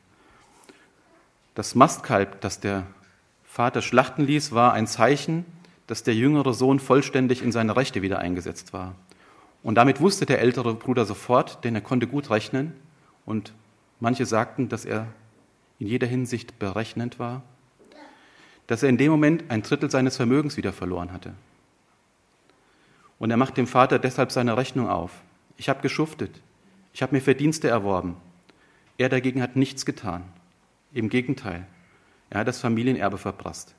Das 1.55 1.75
Mastkalb, 1.75 2.41
das 2.41 2.59
der 2.59 2.87
Vater 3.45 3.83
schlachten 3.83 4.25
ließ, 4.25 4.53
war 4.53 4.73
ein 4.73 4.87
Zeichen, 4.87 5.45
dass 5.87 6.03
der 6.03 6.15
jüngere 6.15 6.53
Sohn 6.53 6.81
vollständig 6.81 7.43
in 7.43 7.53
seine 7.53 7.77
Rechte 7.77 8.03
wieder 8.03 8.19
eingesetzt 8.19 8.73
war. 8.73 8.95
Und 9.63 9.77
damit 9.77 10.01
wusste 10.01 10.27
der 10.27 10.41
ältere 10.41 10.75
Bruder 10.75 11.05
sofort, 11.05 11.63
denn 11.65 11.75
er 11.75 11.81
konnte 11.81 12.09
gut 12.09 12.31
rechnen 12.31 12.73
und 13.25 13.53
manche 14.01 14.27
sagten, 14.27 14.69
dass 14.69 14.85
er 14.85 15.07
in 15.79 15.87
jeder 15.87 16.09
Hinsicht 16.09 16.59
berechnend 16.59 17.21
war, 17.21 17.43
dass 18.67 18.83
er 18.83 18.89
in 18.89 18.99
dem 18.99 19.13
Moment 19.13 19.45
ein 19.49 19.63
Drittel 19.63 19.91
seines 19.91 20.17
Vermögens 20.17 20.57
wieder 20.57 20.73
verloren 20.73 21.13
hatte. 21.13 21.35
Und 23.23 23.31
er 23.31 23.37
macht 23.37 23.57
dem 23.57 23.69
Vater 23.69 24.01
deshalb 24.01 24.33
seine 24.33 24.57
Rechnung 24.57 24.89
auf. 24.89 25.13
Ich 25.57 25.69
habe 25.69 25.81
geschuftet. 25.81 26.43
Ich 26.93 27.03
habe 27.03 27.15
mir 27.15 27.21
Verdienste 27.21 27.69
erworben. 27.69 28.17
Er 28.99 29.09
dagegen 29.09 29.41
hat 29.41 29.55
nichts 29.55 29.87
getan. 29.87 30.25
Im 30.93 31.09
Gegenteil, 31.09 31.69
er 32.31 32.41
hat 32.41 32.49
das 32.49 32.59
Familienerbe 32.59 33.19
verprasst. 33.19 33.77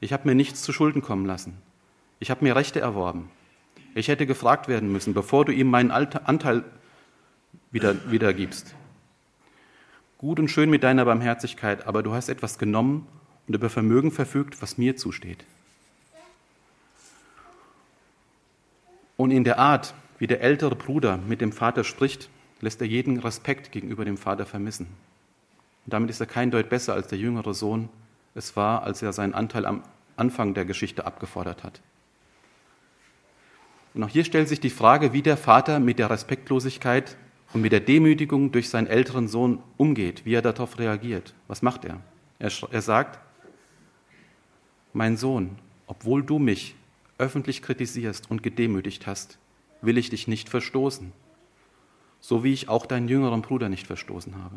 Ich 0.00 0.12
habe 0.12 0.28
mir 0.28 0.34
nichts 0.34 0.60
zu 0.60 0.74
Schulden 0.74 1.00
kommen 1.00 1.24
lassen. 1.24 1.56
Ich 2.20 2.30
habe 2.30 2.44
mir 2.44 2.56
Rechte 2.56 2.78
erworben. 2.78 3.30
Ich 3.94 4.08
hätte 4.08 4.26
gefragt 4.26 4.68
werden 4.68 4.92
müssen, 4.92 5.14
bevor 5.14 5.46
du 5.46 5.52
ihm 5.52 5.70
meinen 5.70 5.90
Anteil 5.90 6.62
wieder, 7.70 8.10
wiedergibst. 8.10 8.74
Gut 10.18 10.38
und 10.38 10.48
schön 10.48 10.68
mit 10.68 10.82
deiner 10.82 11.06
Barmherzigkeit, 11.06 11.86
aber 11.86 12.02
du 12.02 12.12
hast 12.12 12.28
etwas 12.28 12.58
genommen 12.58 13.06
und 13.46 13.54
über 13.54 13.70
Vermögen 13.70 14.10
verfügt, 14.10 14.60
was 14.60 14.76
mir 14.76 14.94
zusteht. 14.94 15.46
Und 19.18 19.32
in 19.32 19.42
der 19.42 19.58
Art, 19.58 19.94
wie 20.18 20.28
der 20.28 20.40
ältere 20.40 20.76
Bruder 20.76 21.18
mit 21.18 21.40
dem 21.40 21.50
Vater 21.50 21.82
spricht, 21.82 22.30
lässt 22.60 22.80
er 22.80 22.86
jeden 22.86 23.18
Respekt 23.18 23.72
gegenüber 23.72 24.04
dem 24.04 24.16
Vater 24.16 24.46
vermissen. 24.46 24.86
Und 25.84 25.92
damit 25.92 26.08
ist 26.08 26.20
er 26.20 26.26
kein 26.26 26.52
Deut 26.52 26.68
besser 26.68 26.94
als 26.94 27.08
der 27.08 27.18
jüngere 27.18 27.52
Sohn 27.52 27.88
es 28.36 28.54
war, 28.54 28.84
als 28.84 29.02
er 29.02 29.12
seinen 29.12 29.34
Anteil 29.34 29.66
am 29.66 29.82
Anfang 30.16 30.54
der 30.54 30.64
Geschichte 30.64 31.04
abgefordert 31.04 31.64
hat. 31.64 31.80
Und 33.92 34.04
auch 34.04 34.08
hier 34.08 34.24
stellt 34.24 34.48
sich 34.48 34.60
die 34.60 34.70
Frage, 34.70 35.12
wie 35.12 35.22
der 35.22 35.36
Vater 35.36 35.80
mit 35.80 35.98
der 35.98 36.10
Respektlosigkeit 36.10 37.16
und 37.52 37.62
mit 37.62 37.72
der 37.72 37.80
Demütigung 37.80 38.52
durch 38.52 38.68
seinen 38.68 38.86
älteren 38.86 39.26
Sohn 39.26 39.58
umgeht, 39.76 40.24
wie 40.24 40.34
er 40.34 40.42
darauf 40.42 40.78
reagiert. 40.78 41.34
Was 41.48 41.62
macht 41.62 41.84
er? 41.84 42.00
Er, 42.38 42.52
er 42.70 42.82
sagt, 42.82 43.18
mein 44.92 45.16
Sohn, 45.16 45.58
obwohl 45.88 46.22
du 46.22 46.38
mich 46.38 46.76
öffentlich 47.18 47.62
kritisierst 47.62 48.30
und 48.30 48.42
gedemütigt 48.42 49.06
hast, 49.06 49.38
will 49.82 49.98
ich 49.98 50.10
dich 50.10 50.28
nicht 50.28 50.48
verstoßen, 50.48 51.12
so 52.20 52.44
wie 52.44 52.52
ich 52.52 52.68
auch 52.68 52.86
deinen 52.86 53.08
jüngeren 53.08 53.42
Bruder 53.42 53.68
nicht 53.68 53.86
verstoßen 53.86 54.42
habe. 54.42 54.56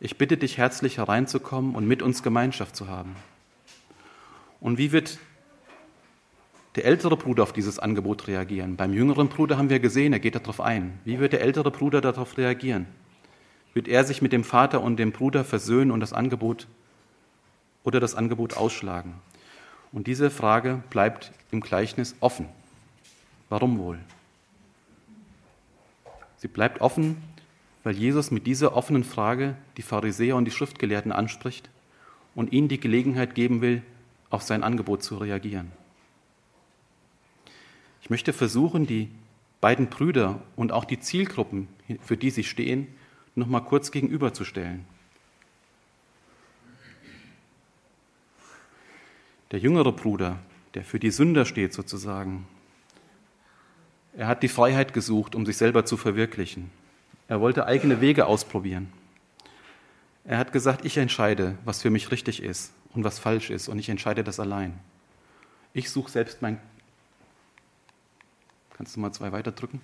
Ich 0.00 0.16
bitte 0.16 0.36
dich 0.36 0.56
herzlich 0.56 0.96
hereinzukommen 0.96 1.74
und 1.74 1.86
mit 1.86 2.02
uns 2.02 2.22
Gemeinschaft 2.22 2.74
zu 2.74 2.88
haben. 2.88 3.14
Und 4.60 4.78
wie 4.78 4.92
wird 4.92 5.18
der 6.76 6.84
ältere 6.84 7.16
Bruder 7.16 7.42
auf 7.42 7.52
dieses 7.52 7.78
Angebot 7.78 8.26
reagieren? 8.28 8.76
Beim 8.76 8.94
jüngeren 8.94 9.28
Bruder 9.28 9.58
haben 9.58 9.70
wir 9.70 9.80
gesehen, 9.80 10.12
er 10.12 10.20
geht 10.20 10.36
darauf 10.36 10.60
ein. 10.60 10.98
Wie 11.04 11.18
wird 11.18 11.32
der 11.32 11.42
ältere 11.42 11.70
Bruder 11.70 12.00
darauf 12.00 12.38
reagieren? 12.38 12.86
Wird 13.74 13.88
er 13.88 14.04
sich 14.04 14.22
mit 14.22 14.32
dem 14.32 14.44
Vater 14.44 14.80
und 14.80 14.96
dem 14.96 15.12
Bruder 15.12 15.44
versöhnen 15.44 15.90
und 15.90 16.00
das 16.00 16.12
Angebot 16.12 16.66
oder 17.84 18.00
das 18.00 18.14
Angebot 18.14 18.56
ausschlagen? 18.56 19.14
Und 19.92 20.06
diese 20.06 20.30
Frage 20.30 20.82
bleibt 20.90 21.32
im 21.50 21.60
Gleichnis 21.60 22.14
offen. 22.20 22.46
Warum 23.48 23.78
wohl? 23.78 23.98
Sie 26.36 26.48
bleibt 26.48 26.80
offen, 26.80 27.16
weil 27.82 27.96
Jesus 27.96 28.30
mit 28.30 28.46
dieser 28.46 28.76
offenen 28.76 29.04
Frage 29.04 29.56
die 29.76 29.82
Pharisäer 29.82 30.36
und 30.36 30.44
die 30.44 30.50
Schriftgelehrten 30.50 31.12
anspricht 31.12 31.68
und 32.34 32.52
ihnen 32.52 32.68
die 32.68 32.80
Gelegenheit 32.80 33.34
geben 33.34 33.60
will, 33.60 33.82
auf 34.30 34.42
sein 34.42 34.62
Angebot 34.62 35.02
zu 35.02 35.16
reagieren. 35.16 35.72
Ich 38.02 38.10
möchte 38.10 38.32
versuchen, 38.32 38.86
die 38.86 39.10
beiden 39.60 39.88
Brüder 39.88 40.40
und 40.56 40.72
auch 40.72 40.84
die 40.84 41.00
Zielgruppen, 41.00 41.68
für 42.02 42.16
die 42.16 42.30
sie 42.30 42.44
stehen, 42.44 42.88
noch 43.34 43.46
mal 43.46 43.60
kurz 43.60 43.90
gegenüberzustellen. 43.90 44.84
Der 49.50 49.58
jüngere 49.58 49.92
Bruder, 49.92 50.38
der 50.74 50.84
für 50.84 51.00
die 51.00 51.10
Sünder 51.10 51.44
steht 51.44 51.72
sozusagen, 51.72 52.46
er 54.16 54.26
hat 54.26 54.42
die 54.42 54.48
Freiheit 54.48 54.92
gesucht, 54.92 55.34
um 55.34 55.46
sich 55.46 55.56
selber 55.56 55.84
zu 55.84 55.96
verwirklichen. 55.96 56.70
Er 57.28 57.40
wollte 57.40 57.66
eigene 57.66 58.00
Wege 58.00 58.26
ausprobieren. 58.26 58.92
Er 60.24 60.38
hat 60.38 60.52
gesagt, 60.52 60.84
ich 60.84 60.96
entscheide, 60.96 61.56
was 61.64 61.82
für 61.82 61.90
mich 61.90 62.10
richtig 62.10 62.42
ist 62.42 62.72
und 62.92 63.04
was 63.04 63.18
falsch 63.18 63.50
ist, 63.50 63.68
und 63.68 63.78
ich 63.78 63.88
entscheide 63.88 64.24
das 64.24 64.40
allein. 64.40 64.78
Ich 65.72 65.90
suche 65.90 66.10
selbst 66.10 66.42
mein. 66.42 66.60
Kannst 68.76 68.96
du 68.96 69.00
mal 69.00 69.12
zwei 69.12 69.32
weiterdrücken? 69.32 69.80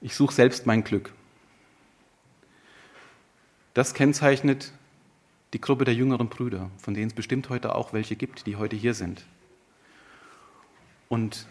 Ich 0.00 0.14
suche 0.14 0.34
selbst 0.34 0.66
mein 0.66 0.84
Glück. 0.84 1.12
Das 3.74 3.94
kennzeichnet 3.94 4.72
die 5.52 5.60
Gruppe 5.60 5.84
der 5.84 5.94
jüngeren 5.94 6.28
Brüder, 6.28 6.70
von 6.78 6.94
denen 6.94 7.08
es 7.08 7.14
bestimmt 7.14 7.48
heute 7.48 7.74
auch 7.74 7.92
welche 7.92 8.16
gibt, 8.16 8.46
die 8.46 8.56
heute 8.56 8.76
hier 8.76 8.94
sind. 8.94 9.24
Und 11.08 11.46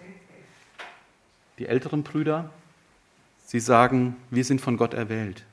die 1.58 1.66
älteren 1.66 2.04
Brüder, 2.04 2.52
sie 3.46 3.60
sagen, 3.60 4.16
wir 4.30 4.44
sind 4.44 4.62
von 4.62 4.78
Gott 4.78 4.94
erwählt. 4.94 5.46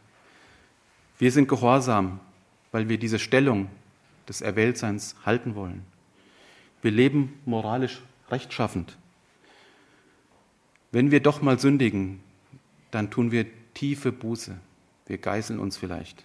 Wir 1.18 1.32
sind 1.32 1.48
gehorsam, 1.48 2.20
weil 2.72 2.88
wir 2.88 2.98
diese 2.98 3.18
Stellung 3.18 3.68
des 4.28 4.40
Erwähltseins 4.40 5.16
halten 5.24 5.54
wollen. 5.54 5.84
Wir 6.82 6.90
leben 6.90 7.40
moralisch 7.46 8.02
rechtschaffend. 8.30 8.98
Wenn 10.92 11.10
wir 11.10 11.20
doch 11.20 11.40
mal 11.40 11.58
sündigen, 11.58 12.20
dann 12.90 13.10
tun 13.10 13.32
wir 13.32 13.46
tiefe 13.72 14.12
Buße. 14.12 14.56
Wir 15.06 15.18
geißeln 15.18 15.58
uns 15.58 15.76
vielleicht. 15.76 16.24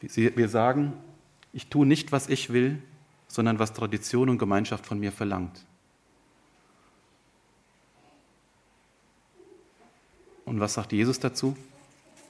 Wir 0.00 0.48
sagen, 0.48 0.92
ich 1.52 1.68
tue 1.68 1.86
nicht, 1.86 2.12
was 2.12 2.28
ich 2.28 2.52
will, 2.52 2.80
sondern 3.26 3.58
was 3.58 3.72
Tradition 3.72 4.28
und 4.28 4.38
Gemeinschaft 4.38 4.86
von 4.86 4.98
mir 4.98 5.12
verlangt. 5.12 5.64
Und 10.44 10.60
was 10.60 10.74
sagt 10.74 10.92
Jesus 10.92 11.18
dazu? 11.20 11.56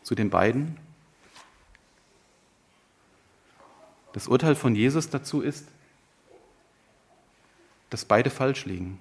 Zu 0.02 0.14
den 0.14 0.30
beiden? 0.30 0.76
Das 4.12 4.26
Urteil 4.26 4.54
von 4.54 4.74
Jesus 4.74 5.10
dazu 5.10 5.42
ist, 5.42 5.68
dass 7.90 8.04
beide 8.04 8.30
falsch 8.30 8.64
liegen. 8.64 8.98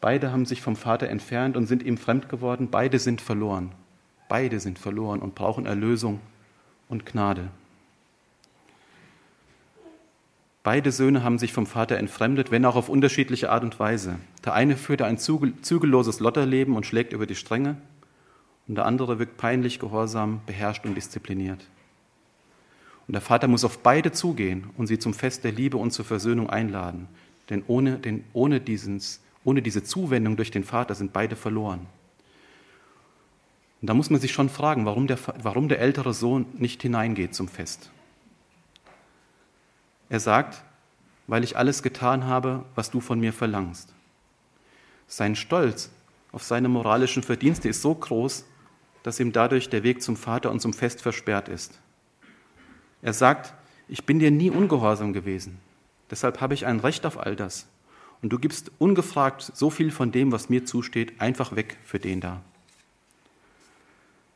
Beide 0.00 0.30
haben 0.30 0.46
sich 0.46 0.62
vom 0.62 0.76
Vater 0.76 1.08
entfernt 1.08 1.56
und 1.56 1.66
sind 1.66 1.82
ihm 1.82 1.98
fremd 1.98 2.28
geworden. 2.28 2.70
Beide 2.70 2.98
sind 2.98 3.20
verloren. 3.20 3.72
Beide 4.28 4.60
sind 4.60 4.78
verloren 4.78 5.20
und 5.20 5.34
brauchen 5.34 5.66
Erlösung 5.66 6.20
und 6.88 7.06
Gnade. 7.06 7.48
Beide 10.62 10.90
Söhne 10.90 11.22
haben 11.22 11.38
sich 11.38 11.52
vom 11.52 11.66
Vater 11.66 11.96
entfremdet, 11.96 12.50
wenn 12.50 12.64
auch 12.64 12.74
auf 12.74 12.88
unterschiedliche 12.88 13.50
Art 13.50 13.62
und 13.62 13.78
Weise. 13.78 14.16
Der 14.44 14.54
eine 14.54 14.76
führt 14.76 15.00
ein 15.00 15.16
zügelloses 15.18 16.18
Lotterleben 16.18 16.74
und 16.74 16.86
schlägt 16.86 17.12
über 17.12 17.26
die 17.26 17.36
Stränge, 17.36 17.76
und 18.68 18.74
der 18.74 18.84
andere 18.84 19.20
wirkt 19.20 19.36
peinlich, 19.36 19.78
gehorsam, 19.78 20.40
beherrscht 20.44 20.84
und 20.84 20.96
diszipliniert. 20.96 21.64
Und 23.06 23.12
der 23.12 23.22
Vater 23.22 23.46
muss 23.46 23.64
auf 23.64 23.78
beide 23.78 24.10
zugehen 24.10 24.70
und 24.76 24.88
sie 24.88 24.98
zum 24.98 25.14
Fest 25.14 25.44
der 25.44 25.52
Liebe 25.52 25.76
und 25.76 25.92
zur 25.92 26.04
Versöhnung 26.04 26.50
einladen. 26.50 27.06
Denn 27.48 27.62
ohne, 27.68 27.98
den, 27.98 28.24
ohne, 28.32 28.60
dieses, 28.60 29.20
ohne 29.44 29.62
diese 29.62 29.84
Zuwendung 29.84 30.36
durch 30.36 30.50
den 30.50 30.64
Vater 30.64 30.96
sind 30.96 31.12
beide 31.12 31.36
verloren. 31.36 31.86
Und 33.86 33.90
da 33.90 33.94
muss 33.94 34.10
man 34.10 34.20
sich 34.20 34.32
schon 34.32 34.48
fragen, 34.48 34.84
warum 34.84 35.06
der, 35.06 35.16
warum 35.44 35.68
der 35.68 35.78
ältere 35.78 36.12
Sohn 36.12 36.44
nicht 36.54 36.82
hineingeht 36.82 37.36
zum 37.36 37.46
Fest. 37.46 37.92
Er 40.08 40.18
sagt, 40.18 40.64
weil 41.28 41.44
ich 41.44 41.56
alles 41.56 41.84
getan 41.84 42.24
habe, 42.24 42.64
was 42.74 42.90
du 42.90 42.98
von 42.98 43.20
mir 43.20 43.32
verlangst. 43.32 43.94
Sein 45.06 45.36
Stolz 45.36 45.92
auf 46.32 46.42
seine 46.42 46.68
moralischen 46.68 47.22
Verdienste 47.22 47.68
ist 47.68 47.80
so 47.80 47.94
groß, 47.94 48.44
dass 49.04 49.20
ihm 49.20 49.30
dadurch 49.30 49.70
der 49.70 49.84
Weg 49.84 50.02
zum 50.02 50.16
Vater 50.16 50.50
und 50.50 50.58
zum 50.58 50.72
Fest 50.72 51.00
versperrt 51.00 51.48
ist. 51.48 51.78
Er 53.02 53.12
sagt, 53.12 53.54
ich 53.86 54.04
bin 54.04 54.18
dir 54.18 54.32
nie 54.32 54.50
ungehorsam 54.50 55.12
gewesen, 55.12 55.60
deshalb 56.10 56.40
habe 56.40 56.54
ich 56.54 56.66
ein 56.66 56.80
Recht 56.80 57.06
auf 57.06 57.20
all 57.20 57.36
das. 57.36 57.68
Und 58.20 58.32
du 58.32 58.40
gibst 58.40 58.72
ungefragt 58.80 59.52
so 59.54 59.70
viel 59.70 59.92
von 59.92 60.10
dem, 60.10 60.32
was 60.32 60.48
mir 60.48 60.64
zusteht, 60.64 61.20
einfach 61.20 61.54
weg 61.54 61.76
für 61.84 62.00
den 62.00 62.20
da. 62.20 62.42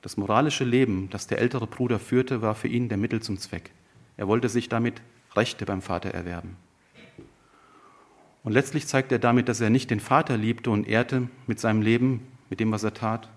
Das 0.03 0.17
moralische 0.17 0.65
Leben, 0.65 1.11
das 1.11 1.27
der 1.27 1.39
ältere 1.39 1.67
Bruder 1.67 1.99
führte, 1.99 2.41
war 2.41 2.55
für 2.55 2.69
ihn 2.69 2.89
der 2.89 2.97
Mittel 2.97 3.21
zum 3.21 3.39
Zweck. 3.39 3.71
Er 4.17 4.29
wollte 4.29 4.49
sich 4.49 4.69
damit 4.69 5.03
Rechte 5.37 5.67
beim 5.67 5.83
Vater 5.83 6.11
erwerben. 6.11 6.57
Und 8.43 8.53
letztlich 8.53 8.87
zeigt 8.87 9.13
er 9.13 9.19
damit, 9.19 9.49
dass 9.49 9.61
er 9.61 9.69
nicht 9.69 9.91
den 9.91 10.01
Vater 10.01 10.39
liebte 10.39 10.71
und 10.71 10.89
ehrte 10.89 11.29
mit 11.47 11.61
seinem 11.61 11.83
Leben, 11.83 12.27
mit 12.49 12.61
dem, 12.61 12.73
was 12.73 12.83
er 12.83 12.95
tat, 12.95 13.29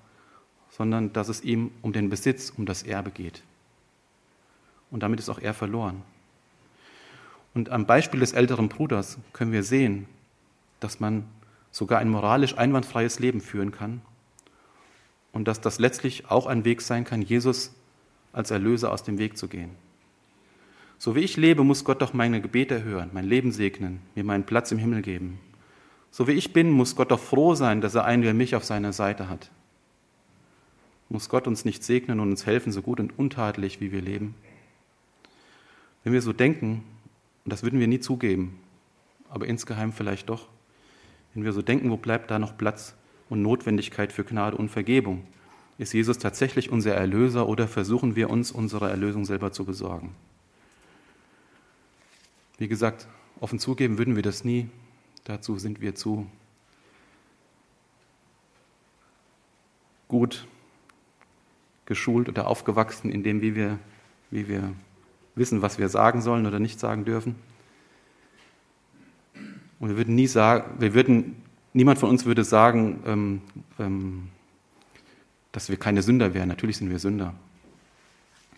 sondern 0.70 1.12
dass 1.12 1.28
es 1.28 1.44
ihm 1.44 1.72
um 1.82 1.92
den 1.92 2.10
Besitz, 2.10 2.50
um 2.56 2.66
das 2.66 2.84
Erbe 2.84 3.12
geht. 3.12 3.44
Und 4.90 5.04
damit 5.04 5.20
ist 5.20 5.30
auch 5.30 5.40
er 5.40 5.54
verloren. 5.54 6.02
Und 7.54 7.70
am 7.70 7.86
Beispiel 7.86 8.22
des 8.22 8.34
älteren 8.34 8.70
Bruders 8.70 9.20
können 9.34 9.52
wir 9.52 9.64
sehen, 9.64 10.08
dass 10.80 11.00
man 11.00 11.26
sogar 11.72 12.00
ein 12.00 12.10
moralisch 12.10 12.58
einwandfreies 12.58 13.20
Leben 13.20 13.42
führen 13.42 13.72
kann 13.72 14.02
und 15.34 15.48
dass 15.48 15.60
das 15.60 15.80
letztlich 15.80 16.30
auch 16.30 16.46
ein 16.46 16.64
Weg 16.64 16.82
sein 16.82 17.04
kann, 17.04 17.22
Jesus 17.22 17.76
als 18.32 18.52
Erlöser 18.52 18.92
aus 18.92 19.04
dem 19.04 19.18
Weg 19.18 19.38
zu 19.38 19.48
gehen. 19.50 19.72
So 20.98 21.16
wie 21.16 21.22
ich 21.22 21.36
lebe, 21.36 21.66
muss 21.66 21.84
Gott 21.84 22.02
doch 22.02 22.14
meine 22.14 22.40
Gebete 22.40 22.84
hören, 22.84 23.10
mein 23.12 23.26
Leben 23.26 23.52
segnen, 23.52 24.00
mir 24.16 24.24
meinen 24.24 24.46
Platz 24.46 24.72
im 24.72 24.78
Himmel 24.78 25.02
geben. 25.02 25.40
So 26.12 26.28
wie 26.28 26.34
ich 26.34 26.54
bin, 26.54 26.72
muss 26.72 26.96
Gott 26.96 27.12
doch 27.12 27.20
froh 27.20 27.56
sein, 27.56 27.82
dass 27.82 27.96
er 27.96 28.06
einen 28.06 28.24
wie 28.24 28.32
mich 28.32 28.56
auf 28.56 28.64
seiner 28.64 28.94
Seite 28.94 29.28
hat. 29.28 29.52
Muss 31.10 31.28
Gott 31.28 31.48
uns 31.48 31.66
nicht 31.66 31.84
segnen 31.84 32.20
und 32.20 32.30
uns 32.30 32.46
helfen, 32.46 32.72
so 32.72 32.82
gut 32.82 33.00
und 33.00 33.18
untadelig, 33.20 33.82
wie 33.82 33.92
wir 33.92 34.02
leben? 34.02 34.36
Wenn 36.04 36.14
wir 36.14 36.22
so 36.22 36.34
denken, 36.34 36.84
und 37.44 37.52
das 37.52 37.64
würden 37.64 37.80
wir 37.80 37.88
nie 37.88 38.00
zugeben, 38.00 38.60
aber 39.30 39.48
insgeheim 39.48 39.92
vielleicht 39.92 40.30
doch, 40.30 40.48
wenn 41.34 41.44
wir 41.44 41.54
so 41.54 41.62
denken, 41.62 41.90
wo 41.90 41.98
bleibt 41.98 42.30
da 42.32 42.40
noch 42.40 42.58
Platz 42.58 42.96
und 43.34 43.42
Notwendigkeit 43.42 44.14
für 44.14 44.24
Gnade 44.24 44.56
und 44.56 44.70
Vergebung? 44.70 45.26
Ist 45.80 45.92
Jesus 45.94 46.20
tatsächlich 46.20 46.72
unser 46.72 46.94
Erlöser 46.94 47.50
oder 47.50 47.68
versuchen 47.68 48.16
wir 48.16 48.30
uns 48.30 48.52
unsere 48.52 48.92
Erlösung 48.92 49.26
selber 49.26 49.52
zu 49.52 49.66
besorgen? 49.66 50.14
Wie 52.60 52.68
gesagt, 52.68 53.08
offen 53.40 53.58
zugeben 53.58 53.98
würden 53.98 54.16
wir 54.16 54.22
das 54.22 54.46
nie. 54.46 54.70
Dazu 55.24 55.58
sind 55.58 55.82
wir 55.82 55.96
zu 55.96 56.28
gut 60.08 60.46
geschult 61.86 62.30
oder 62.30 62.46
aufgewachsen 62.48 63.12
in 63.12 63.24
dem, 63.24 63.42
wie 63.42 63.56
wir, 63.56 63.80
wie 64.30 64.48
wir 64.48 64.74
wissen, 65.34 65.64
was 65.64 65.80
wir 65.80 65.90
sagen 65.90 66.22
sollen 66.22 66.46
oder 66.46 66.60
nicht 66.60 66.80
sagen 66.80 67.04
dürfen. 67.04 67.36
Und 69.80 69.90
wir 69.90 69.98
würden 69.98 70.14
nie 70.14 70.28
sagen, 70.28 70.80
wir 70.80 70.94
würden, 70.94 71.43
niemand 71.74 72.00
von 72.00 72.10
uns 72.10 72.26
würde 72.26 72.44
sagen, 72.44 73.04
ähm, 73.06 73.42
ähm, 73.80 74.30
dass 75.52 75.70
wir 75.70 75.78
keine 75.78 76.02
Sünder 76.02 76.34
wären. 76.34 76.48
Natürlich 76.48 76.78
sind 76.78 76.90
wir 76.90 77.00
Sünder. 77.00 77.34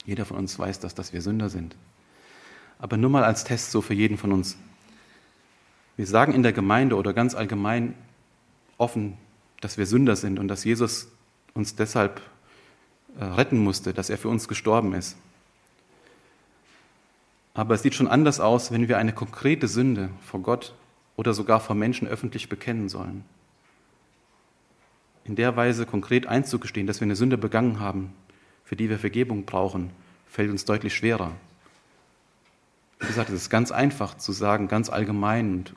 Jeder 0.05 0.25
von 0.25 0.37
uns 0.37 0.57
weiß 0.57 0.79
das, 0.79 0.95
dass 0.95 1.13
wir 1.13 1.21
Sünder 1.21 1.49
sind 1.49 1.75
aber 2.79 2.97
nur 2.97 3.09
mal 3.09 3.23
als 3.23 3.43
Test 3.43 3.71
so 3.71 3.81
für 3.81 3.93
jeden 3.93 4.17
von 4.17 4.31
uns. 4.31 4.57
Wir 5.97 6.07
sagen 6.07 6.33
in 6.33 6.43
der 6.43 6.53
Gemeinde 6.53 6.95
oder 6.95 7.13
ganz 7.13 7.35
allgemein 7.35 7.95
offen, 8.77 9.17
dass 9.61 9.77
wir 9.77 9.85
Sünder 9.85 10.15
sind 10.15 10.39
und 10.39 10.47
dass 10.47 10.63
Jesus 10.63 11.07
uns 11.53 11.75
deshalb 11.75 12.21
äh, 13.17 13.23
retten 13.23 13.57
musste, 13.57 13.93
dass 13.93 14.09
er 14.09 14.17
für 14.17 14.27
uns 14.27 14.47
gestorben 14.47 14.93
ist. 14.93 15.15
Aber 17.53 17.75
es 17.75 17.81
sieht 17.81 17.95
schon 17.95 18.09
anders 18.09 18.41
aus, 18.41 18.71
wenn 18.71 18.89
wir 18.89 18.97
eine 18.97 19.13
konkrete 19.13 19.69
Sünde 19.69 20.09
vor 20.21 20.41
Gott 20.41 20.73
oder 21.15 21.33
sogar 21.33 21.59
vor 21.59 21.75
Menschen 21.75 22.07
öffentlich 22.07 22.49
bekennen 22.49 22.89
sollen. 22.89 23.23
In 25.23 25.35
der 25.35 25.55
Weise 25.55 25.85
konkret 25.85 26.27
einzugestehen, 26.27 26.87
dass 26.87 26.99
wir 26.99 27.05
eine 27.05 27.15
Sünde 27.15 27.37
begangen 27.37 27.79
haben, 27.79 28.13
für 28.63 28.75
die 28.75 28.89
wir 28.89 28.99
Vergebung 28.99 29.45
brauchen, 29.45 29.89
fällt 30.27 30.51
uns 30.51 30.65
deutlich 30.65 30.93
schwerer. 30.93 31.31
Wie 32.99 33.07
gesagt, 33.07 33.29
es 33.29 33.35
ist 33.35 33.49
ganz 33.49 33.71
einfach 33.71 34.17
zu 34.17 34.31
sagen, 34.31 34.67
ganz 34.67 34.89
allgemein 34.89 35.51
und 35.51 35.75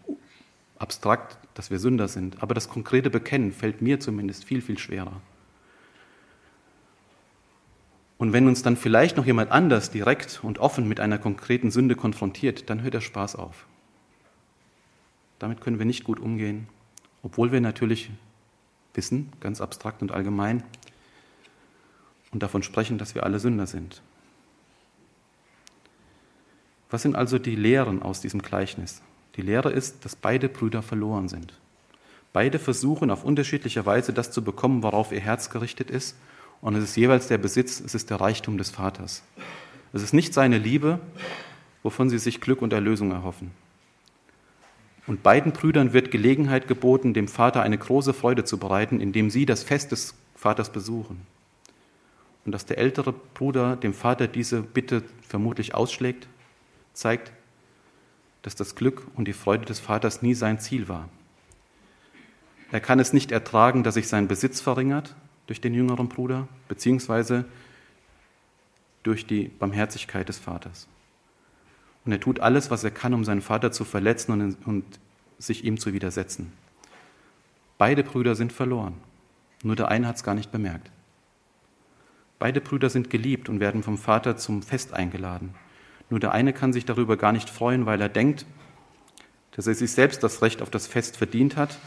abstrakt, 0.78 1.38
dass 1.54 1.70
wir 1.70 1.78
Sünder 1.78 2.08
sind. 2.08 2.42
Aber 2.42 2.54
das 2.54 2.68
konkrete 2.68 3.10
Bekennen 3.10 3.52
fällt 3.52 3.82
mir 3.82 4.00
zumindest 4.00 4.44
viel, 4.44 4.62
viel 4.62 4.78
schwerer. 4.78 5.20
Und 8.18 8.32
wenn 8.32 8.48
uns 8.48 8.62
dann 8.62 8.76
vielleicht 8.76 9.16
noch 9.16 9.26
jemand 9.26 9.52
anders 9.52 9.90
direkt 9.90 10.40
und 10.42 10.58
offen 10.58 10.88
mit 10.88 10.98
einer 10.98 11.18
konkreten 11.18 11.70
Sünde 11.70 11.94
konfrontiert, 11.94 12.68
dann 12.68 12.82
hört 12.82 12.94
der 12.94 13.00
Spaß 13.00 13.36
auf. 13.36 13.67
Damit 15.38 15.60
können 15.60 15.78
wir 15.78 15.86
nicht 15.86 16.04
gut 16.04 16.20
umgehen, 16.20 16.68
obwohl 17.22 17.52
wir 17.52 17.60
natürlich 17.60 18.10
wissen, 18.94 19.32
ganz 19.40 19.60
abstrakt 19.60 20.02
und 20.02 20.12
allgemein, 20.12 20.62
und 22.30 22.42
davon 22.42 22.62
sprechen, 22.62 22.98
dass 22.98 23.14
wir 23.14 23.24
alle 23.24 23.38
Sünder 23.38 23.66
sind. 23.66 24.02
Was 26.90 27.02
sind 27.02 27.16
also 27.16 27.38
die 27.38 27.56
Lehren 27.56 28.02
aus 28.02 28.20
diesem 28.20 28.42
Gleichnis? 28.42 29.02
Die 29.36 29.42
Lehre 29.42 29.70
ist, 29.70 30.04
dass 30.04 30.16
beide 30.16 30.48
Brüder 30.48 30.82
verloren 30.82 31.28
sind. 31.28 31.54
Beide 32.32 32.58
versuchen 32.58 33.10
auf 33.10 33.24
unterschiedliche 33.24 33.86
Weise 33.86 34.12
das 34.12 34.30
zu 34.30 34.42
bekommen, 34.42 34.82
worauf 34.82 35.12
ihr 35.12 35.20
Herz 35.20 35.50
gerichtet 35.50 35.90
ist. 35.90 36.16
Und 36.60 36.74
es 36.74 36.84
ist 36.84 36.96
jeweils 36.96 37.28
der 37.28 37.38
Besitz, 37.38 37.80
es 37.80 37.94
ist 37.94 38.10
der 38.10 38.20
Reichtum 38.20 38.58
des 38.58 38.70
Vaters. 38.70 39.22
Es 39.92 40.02
ist 40.02 40.12
nicht 40.12 40.34
seine 40.34 40.58
Liebe, 40.58 41.00
wovon 41.82 42.10
sie 42.10 42.18
sich 42.18 42.40
Glück 42.40 42.62
und 42.62 42.72
Erlösung 42.72 43.12
erhoffen. 43.12 43.52
Und 45.08 45.22
beiden 45.22 45.52
Brüdern 45.52 45.94
wird 45.94 46.10
Gelegenheit 46.10 46.68
geboten, 46.68 47.14
dem 47.14 47.28
Vater 47.28 47.62
eine 47.62 47.78
große 47.78 48.12
Freude 48.12 48.44
zu 48.44 48.58
bereiten, 48.58 49.00
indem 49.00 49.30
sie 49.30 49.46
das 49.46 49.62
Fest 49.62 49.90
des 49.90 50.14
Vaters 50.34 50.70
besuchen. 50.70 51.26
Und 52.44 52.52
dass 52.52 52.66
der 52.66 52.76
ältere 52.76 53.14
Bruder 53.32 53.76
dem 53.76 53.94
Vater 53.94 54.28
diese 54.28 54.60
Bitte 54.60 55.02
vermutlich 55.26 55.74
ausschlägt, 55.74 56.28
zeigt, 56.92 57.32
dass 58.42 58.54
das 58.54 58.74
Glück 58.74 59.06
und 59.16 59.26
die 59.26 59.32
Freude 59.32 59.64
des 59.64 59.80
Vaters 59.80 60.20
nie 60.20 60.34
sein 60.34 60.60
Ziel 60.60 60.88
war. 60.88 61.08
Er 62.70 62.80
kann 62.80 63.00
es 63.00 63.14
nicht 63.14 63.32
ertragen, 63.32 63.84
dass 63.84 63.94
sich 63.94 64.08
sein 64.08 64.28
Besitz 64.28 64.60
verringert 64.60 65.16
durch 65.46 65.62
den 65.62 65.72
jüngeren 65.72 66.10
Bruder, 66.10 66.48
beziehungsweise 66.68 67.46
durch 69.04 69.26
die 69.26 69.44
Barmherzigkeit 69.48 70.28
des 70.28 70.36
Vaters. 70.36 70.86
Und 72.08 72.12
er 72.12 72.20
tut 72.20 72.40
alles, 72.40 72.70
was 72.70 72.84
er 72.84 72.90
kann, 72.90 73.12
um 73.12 73.22
seinen 73.22 73.42
Vater 73.42 73.70
zu 73.70 73.84
verletzen 73.84 74.32
und, 74.32 74.56
und 74.66 74.82
sich 75.38 75.62
ihm 75.62 75.78
zu 75.78 75.92
widersetzen. 75.92 76.54
Beide 77.76 78.02
Brüder 78.02 78.34
sind 78.34 78.50
verloren. 78.50 78.94
Nur 79.62 79.76
der 79.76 79.88
eine 79.88 80.08
hat 80.08 80.16
es 80.16 80.22
gar 80.22 80.34
nicht 80.34 80.50
bemerkt. 80.50 80.90
Beide 82.38 82.62
Brüder 82.62 82.88
sind 82.88 83.10
geliebt 83.10 83.50
und 83.50 83.60
werden 83.60 83.82
vom 83.82 83.98
Vater 83.98 84.38
zum 84.38 84.62
Fest 84.62 84.94
eingeladen. 84.94 85.54
Nur 86.08 86.18
der 86.18 86.32
eine 86.32 86.54
kann 86.54 86.72
sich 86.72 86.86
darüber 86.86 87.18
gar 87.18 87.32
nicht 87.32 87.50
freuen, 87.50 87.84
weil 87.84 88.00
er 88.00 88.08
denkt, 88.08 88.46
dass 89.50 89.66
er 89.66 89.74
sich 89.74 89.92
selbst 89.92 90.22
das 90.22 90.40
Recht 90.40 90.62
auf 90.62 90.70
das 90.70 90.86
Fest 90.86 91.18
verdient 91.18 91.58
hat, 91.58 91.78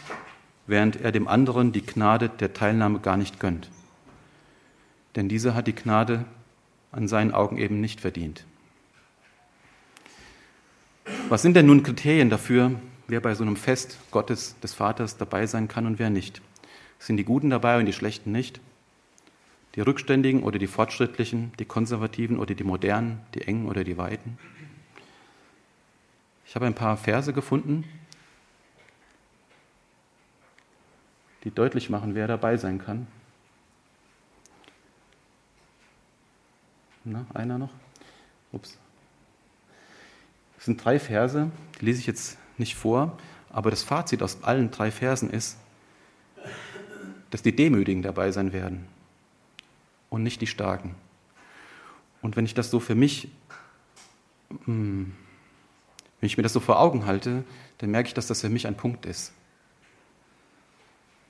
während 0.68 1.02
er 1.02 1.12
dem 1.12 1.28
anderen 1.28 1.72
die 1.72 1.84
Gnade 1.84 2.30
der 2.30 2.54
Teilnahme 2.54 3.00
gar 3.00 3.18
nicht 3.18 3.40
gönnt. 3.40 3.72
Denn 5.16 5.30
dieser 5.30 5.56
hat 5.56 5.66
die 5.66 5.74
Gnade 5.74 6.26
an 6.92 7.08
seinen 7.08 7.32
Augen 7.32 7.58
eben 7.58 7.82
nicht 7.82 8.02
verdient. 8.02 8.46
Was 11.32 11.44
sind 11.44 11.54
denn 11.54 11.68
nun 11.68 11.82
Kriterien 11.82 12.30
dafür, 12.30 12.78
wer 13.08 13.22
bei 13.22 13.36
so 13.36 13.44
einem 13.46 13.56
Fest 13.56 13.98
Gottes, 14.12 14.60
des 14.60 14.74
Vaters 14.74 15.16
dabei 15.16 15.48
sein 15.48 15.70
kann 15.70 15.86
und 15.86 15.98
wer 15.98 16.10
nicht? 16.10 16.42
Sind 17.00 17.16
die 17.16 17.24
Guten 17.24 17.50
dabei 17.50 17.80
und 17.80 17.86
die 17.86 17.94
Schlechten 17.94 18.34
nicht? 18.34 18.60
Die 19.76 19.80
Rückständigen 19.80 20.44
oder 20.44 20.60
die 20.60 20.68
Fortschrittlichen, 20.68 21.54
die 21.58 21.64
Konservativen 21.64 22.38
oder 22.38 22.54
die 22.54 22.66
Modernen, 22.66 23.22
die 23.34 23.48
Engen 23.48 23.70
oder 23.70 23.86
die 23.86 23.98
Weiten? 23.98 24.38
Ich 26.46 26.56
habe 26.56 26.66
ein 26.66 26.76
paar 26.76 26.98
Verse 26.98 27.32
gefunden, 27.32 27.86
die 31.46 31.52
deutlich 31.52 31.90
machen, 31.90 32.14
wer 32.14 32.28
dabei 32.28 32.58
sein 32.58 32.78
kann. 32.78 33.08
Na, 37.06 37.26
einer 37.34 37.58
noch? 37.58 37.72
Ups. 38.52 38.81
Es 40.62 40.66
sind 40.66 40.86
drei 40.86 41.00
Verse, 41.00 41.50
die 41.80 41.86
lese 41.86 42.02
ich 42.02 42.06
jetzt 42.06 42.38
nicht 42.60 42.76
vor, 42.76 43.18
aber 43.50 43.72
das 43.72 43.82
Fazit 43.82 44.22
aus 44.22 44.44
allen 44.44 44.70
drei 44.70 44.92
Versen 44.92 45.32
ist, 45.32 45.58
dass 47.32 47.42
die 47.42 47.56
Demütigen 47.56 48.04
dabei 48.04 48.30
sein 48.30 48.54
werden 48.54 48.86
und 50.12 50.22
nicht 50.22 50.40
die 50.40 50.46
Starken. 50.46 50.94
Und 52.22 52.36
wenn 52.36 52.46
ich 52.46 52.54
das 52.54 52.70
so 52.70 52.80
für 52.80 52.94
mich, 52.94 53.30
hm, 54.66 55.14
wenn 56.20 56.28
ich 56.28 56.38
mir 56.38 56.44
das 56.44 56.54
so 56.54 56.60
vor 56.60 56.80
Augen 56.80 57.08
halte, 57.08 57.44
dann 57.80 57.90
merke 57.90 58.10
ich, 58.10 58.14
dass 58.14 58.28
das 58.28 58.42
für 58.42 58.50
mich 58.50 58.68
ein 58.68 58.78
Punkt 58.78 59.08
ist. 59.08 59.34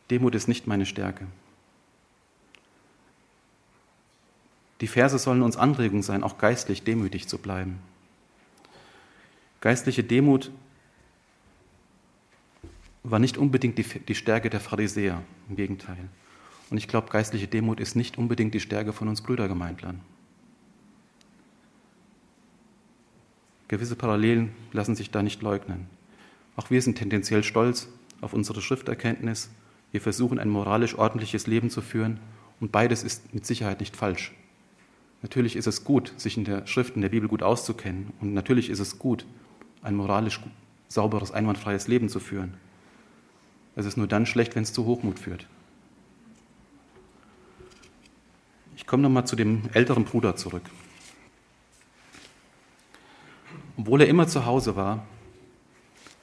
Demut 0.10 0.36
ist 0.36 0.50
nicht 0.50 0.68
meine 0.68 0.86
Stärke. 0.86 1.26
Die 4.82 4.88
Verse 4.88 5.18
sollen 5.18 5.42
uns 5.42 5.56
Anregung 5.56 6.04
sein, 6.04 6.22
auch 6.22 6.38
geistlich 6.38 6.84
demütig 6.84 7.30
zu 7.30 7.38
bleiben. 7.38 7.80
Geistliche 9.62 10.04
Demut 10.04 10.52
war 13.04 13.20
nicht 13.20 13.38
unbedingt 13.38 13.78
die, 13.78 13.84
die 13.84 14.16
Stärke 14.16 14.50
der 14.50 14.60
Pharisäer, 14.60 15.22
im 15.50 15.56
Gegenteil. 15.56 16.10
Und 16.72 16.78
ich 16.78 16.88
glaube, 16.88 17.10
geistliche 17.10 17.48
Demut 17.48 17.80
ist 17.80 17.96
nicht 17.96 18.18
unbedingt 18.18 18.54
die 18.54 18.60
Stärke 18.60 18.94
von 18.94 19.08
uns 19.08 19.22
Brüdergemeintlern. 19.22 20.00
Gewisse 23.68 23.96
Parallelen 23.96 24.52
lassen 24.72 24.96
sich 24.96 25.12
da 25.12 25.24
nicht 25.24 25.42
leugnen. 25.42 25.88
Auch 26.56 26.70
wir 26.70 26.82
sind 26.82 26.98
tendenziell 26.98 27.44
stolz 27.44 27.88
auf 28.20 28.34
unsere 28.34 28.62
Schrifterkenntnis. 28.62 29.50
Wir 29.92 30.02
versuchen 30.02 30.40
ein 30.40 30.50
moralisch 30.50 30.96
ordentliches 30.96 31.48
Leben 31.48 31.70
zu 31.70 31.82
führen 31.82 32.20
und 32.60 32.72
beides 32.72 33.04
ist 33.04 33.34
mit 33.34 33.46
Sicherheit 33.46 33.80
nicht 33.80 33.96
falsch. 33.96 34.34
Natürlich 35.22 35.56
ist 35.56 35.68
es 35.68 35.84
gut, 35.84 36.14
sich 36.18 36.36
in 36.36 36.46
der 36.46 36.66
Schrift, 36.68 36.96
in 36.96 37.02
der 37.02 37.10
Bibel 37.10 37.30
gut 37.30 37.44
auszukennen 37.44 38.12
und 38.20 38.34
natürlich 38.34 38.70
ist 38.70 38.80
es 38.80 38.98
gut, 38.98 39.26
ein 39.82 39.96
moralisch 39.96 40.40
sauberes, 40.88 41.32
einwandfreies 41.32 41.88
Leben 41.88 42.10
zu 42.10 42.20
führen. 42.20 42.54
Es 43.76 43.86
ist 43.86 43.98
nur 43.98 44.08
dann 44.08 44.26
schlecht, 44.26 44.56
wenn 44.56 44.64
es 44.64 44.74
zu 44.74 44.86
Hochmut 44.86 45.20
führt. 45.20 45.48
Ich 48.76 48.86
komme 48.86 49.04
nochmal 49.04 49.26
zu 49.26 49.36
dem 49.36 49.64
älteren 49.74 50.06
Bruder 50.06 50.36
zurück. 50.36 50.64
Obwohl 53.78 54.02
er 54.02 54.08
immer 54.08 54.28
zu 54.28 54.46
Hause 54.46 54.76
war, 54.76 55.06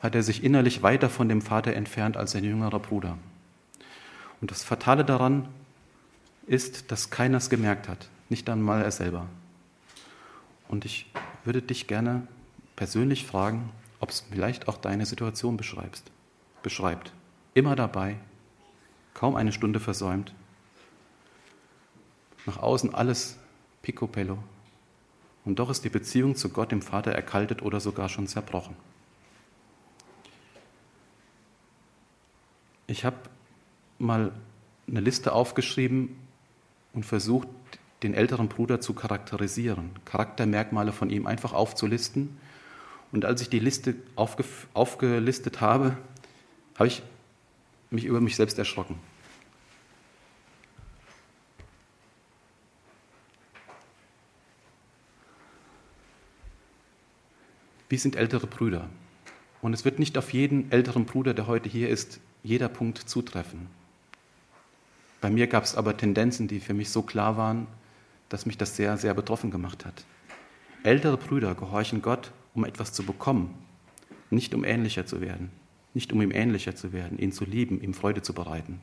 hat 0.00 0.14
er 0.14 0.22
sich 0.22 0.44
innerlich 0.44 0.82
weiter 0.82 1.08
von 1.08 1.28
dem 1.28 1.42
Vater 1.42 1.72
entfernt 1.74 2.16
als 2.16 2.32
sein 2.32 2.44
jüngerer 2.44 2.78
Bruder. 2.78 3.18
Und 4.40 4.50
das 4.50 4.62
Fatale 4.62 5.04
daran 5.04 5.48
ist, 6.46 6.92
dass 6.92 7.10
keiner 7.10 7.38
es 7.38 7.50
gemerkt 7.50 7.88
hat, 7.88 8.08
nicht 8.28 8.48
einmal 8.48 8.82
er 8.82 8.92
selber. 8.92 9.26
Und 10.68 10.84
ich 10.84 11.10
würde 11.44 11.62
dich 11.62 11.86
gerne 11.86 12.28
persönlich 12.78 13.26
fragen, 13.26 13.72
ob 13.98 14.10
es 14.10 14.20
vielleicht 14.30 14.68
auch 14.68 14.78
deine 14.78 15.04
Situation 15.04 15.56
beschreibst, 15.56 16.12
beschreibt. 16.62 17.12
Immer 17.52 17.74
dabei, 17.74 18.14
kaum 19.14 19.34
eine 19.34 19.50
Stunde 19.50 19.80
versäumt. 19.80 20.32
Nach 22.46 22.58
außen 22.58 22.94
alles 22.94 23.36
picobello. 23.82 24.38
Und 25.44 25.58
doch 25.58 25.70
ist 25.70 25.84
die 25.84 25.88
Beziehung 25.88 26.36
zu 26.36 26.50
Gott, 26.50 26.70
dem 26.70 26.80
Vater, 26.80 27.10
erkaltet 27.10 27.62
oder 27.62 27.80
sogar 27.80 28.08
schon 28.08 28.28
zerbrochen. 28.28 28.76
Ich 32.86 33.04
habe 33.04 33.16
mal 33.98 34.30
eine 34.86 35.00
Liste 35.00 35.32
aufgeschrieben 35.32 36.16
und 36.92 37.04
versucht, 37.04 37.48
den 38.04 38.14
älteren 38.14 38.48
Bruder 38.48 38.80
zu 38.80 38.94
charakterisieren, 38.94 39.90
Charaktermerkmale 40.04 40.92
von 40.92 41.10
ihm 41.10 41.26
einfach 41.26 41.52
aufzulisten 41.52 42.38
und 43.12 43.24
als 43.24 43.40
ich 43.40 43.48
die 43.48 43.58
Liste 43.58 43.94
aufge, 44.16 44.44
aufgelistet 44.74 45.60
habe, 45.60 45.96
habe 46.76 46.88
ich 46.88 47.02
mich 47.90 48.04
über 48.04 48.20
mich 48.20 48.36
selbst 48.36 48.58
erschrocken. 48.58 48.98
Wir 57.88 57.98
sind 57.98 58.16
ältere 58.16 58.46
Brüder. 58.46 58.88
Und 59.62 59.72
es 59.72 59.84
wird 59.84 59.98
nicht 59.98 60.18
auf 60.18 60.32
jeden 60.32 60.70
älteren 60.70 61.06
Bruder, 61.06 61.34
der 61.34 61.46
heute 61.46 61.68
hier 61.68 61.88
ist, 61.88 62.20
jeder 62.42 62.68
Punkt 62.68 62.98
zutreffen. 62.98 63.66
Bei 65.20 65.30
mir 65.30 65.46
gab 65.48 65.64
es 65.64 65.74
aber 65.74 65.96
Tendenzen, 65.96 66.46
die 66.46 66.60
für 66.60 66.74
mich 66.74 66.90
so 66.90 67.02
klar 67.02 67.36
waren, 67.36 67.66
dass 68.28 68.46
mich 68.46 68.58
das 68.58 68.76
sehr, 68.76 68.98
sehr 68.98 69.14
betroffen 69.14 69.50
gemacht 69.50 69.84
hat. 69.84 70.04
Ältere 70.84 71.16
Brüder 71.16 71.54
gehorchen 71.54 72.02
Gott 72.02 72.30
um 72.54 72.64
etwas 72.64 72.92
zu 72.92 73.02
bekommen, 73.04 73.54
nicht 74.30 74.54
um 74.54 74.64
ähnlicher 74.64 75.06
zu 75.06 75.20
werden, 75.20 75.50
nicht 75.94 76.12
um 76.12 76.22
ihm 76.22 76.30
ähnlicher 76.30 76.74
zu 76.74 76.92
werden, 76.92 77.18
ihn 77.18 77.32
zu 77.32 77.44
lieben, 77.44 77.80
ihm 77.80 77.94
Freude 77.94 78.22
zu 78.22 78.32
bereiten. 78.32 78.80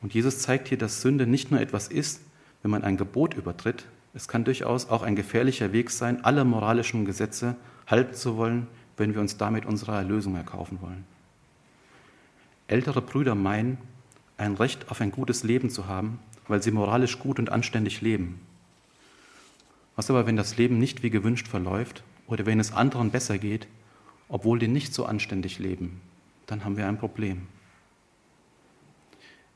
Und 0.00 0.14
Jesus 0.14 0.40
zeigt 0.40 0.68
hier, 0.68 0.78
dass 0.78 1.02
Sünde 1.02 1.26
nicht 1.26 1.50
nur 1.50 1.60
etwas 1.60 1.88
ist, 1.88 2.22
wenn 2.62 2.70
man 2.70 2.84
ein 2.84 2.96
Gebot 2.96 3.34
übertritt, 3.34 3.86
es 4.14 4.28
kann 4.28 4.44
durchaus 4.44 4.88
auch 4.88 5.02
ein 5.02 5.16
gefährlicher 5.16 5.72
Weg 5.72 5.90
sein, 5.90 6.24
alle 6.24 6.44
moralischen 6.44 7.04
Gesetze 7.04 7.56
halten 7.86 8.14
zu 8.14 8.36
wollen, 8.36 8.66
wenn 8.96 9.14
wir 9.14 9.20
uns 9.20 9.38
damit 9.38 9.64
unsere 9.64 9.92
Erlösung 9.92 10.36
erkaufen 10.36 10.80
wollen. 10.82 11.04
Ältere 12.66 13.00
Brüder 13.00 13.34
meinen, 13.34 13.78
ein 14.36 14.54
Recht 14.54 14.90
auf 14.90 15.00
ein 15.00 15.12
gutes 15.12 15.44
Leben 15.44 15.70
zu 15.70 15.86
haben 15.86 16.18
weil 16.48 16.62
sie 16.62 16.70
moralisch 16.70 17.18
gut 17.18 17.38
und 17.38 17.50
anständig 17.50 18.00
leben. 18.00 18.40
Was 19.96 20.10
aber, 20.10 20.26
wenn 20.26 20.36
das 20.36 20.56
Leben 20.56 20.78
nicht 20.78 21.02
wie 21.02 21.10
gewünscht 21.10 21.48
verläuft 21.48 22.02
oder 22.26 22.46
wenn 22.46 22.60
es 22.60 22.72
anderen 22.72 23.10
besser 23.10 23.38
geht, 23.38 23.66
obwohl 24.28 24.58
die 24.58 24.68
nicht 24.68 24.94
so 24.94 25.04
anständig 25.04 25.58
leben? 25.58 26.00
Dann 26.46 26.64
haben 26.64 26.76
wir 26.76 26.88
ein 26.88 26.98
Problem. 26.98 27.46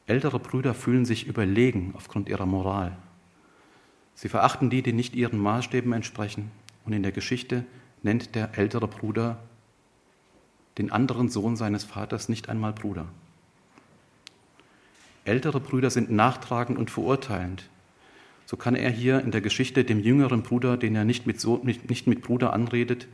Ältere 0.07 0.39
Brüder 0.39 0.75
fühlen 0.75 1.05
sich 1.05 1.27
überlegen 1.27 1.95
aufgrund 1.97 2.29
ihrer 2.29 2.47
Moral. 2.47 2.97
Sie 4.15 4.29
verachten 4.29 4.71
die, 4.71 4.83
die 4.83 4.93
nicht 4.93 5.15
ihren 5.15 5.39
Maßstäben 5.39 5.93
entsprechen. 5.93 6.51
Und 6.85 6.93
in 6.93 7.03
der 7.03 7.13
Geschichte 7.13 7.65
nennt 8.03 8.35
der 8.35 8.57
ältere 8.57 8.87
Bruder 8.87 9.39
den 10.79 10.93
anderen 10.93 11.29
Sohn 11.29 11.57
seines 11.57 11.85
Vaters 11.85 12.29
nicht 12.29 12.49
einmal 12.49 12.73
Bruder. 12.73 13.07
Ältere 15.25 15.59
Brüder 15.59 15.91
sind 15.91 16.11
nachtragend 16.11 16.79
und 16.79 16.91
verurteilend. 16.91 17.69
So 18.47 18.57
kann 18.57 18.77
er 18.77 18.91
hier 18.91 19.21
in 19.21 19.33
der 19.33 19.41
Geschichte 19.41 19.85
dem 19.85 20.01
jüngeren 20.01 20.43
Bruder, 20.43 20.77
den 20.77 20.95
er 20.95 21.05
nicht 21.05 21.27
mit, 21.27 21.41
so, 21.41 21.61
nicht, 21.65 21.91
nicht 21.91 22.07
mit 22.07 22.23
Bruder 22.23 22.53
anredet, 22.53 23.09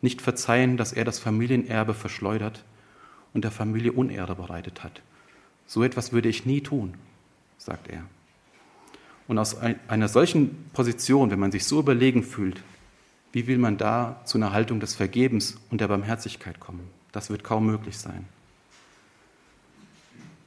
nicht 0.00 0.22
verzeihen, 0.22 0.76
dass 0.78 0.92
er 0.92 1.04
das 1.04 1.18
Familienerbe 1.18 1.92
verschleudert 1.92 2.64
und 3.34 3.44
der 3.44 3.50
Familie 3.50 3.92
Unehre 3.92 4.34
bereitet 4.34 4.82
hat. 4.82 5.02
So 5.66 5.84
etwas 5.84 6.12
würde 6.12 6.30
ich 6.30 6.46
nie 6.46 6.62
tun, 6.62 6.94
sagt 7.58 7.88
er. 7.88 8.02
Und 9.26 9.38
aus 9.38 9.58
einer 9.60 10.08
solchen 10.08 10.70
Position, 10.72 11.30
wenn 11.30 11.38
man 11.38 11.52
sich 11.52 11.66
so 11.66 11.80
überlegen 11.80 12.22
fühlt, 12.22 12.62
wie 13.32 13.46
will 13.46 13.58
man 13.58 13.76
da 13.76 14.22
zu 14.24 14.38
einer 14.38 14.54
Haltung 14.54 14.80
des 14.80 14.94
Vergebens 14.94 15.58
und 15.70 15.82
der 15.82 15.88
Barmherzigkeit 15.88 16.60
kommen? 16.60 16.88
Das 17.12 17.28
wird 17.28 17.44
kaum 17.44 17.66
möglich 17.66 17.98
sein. 17.98 18.24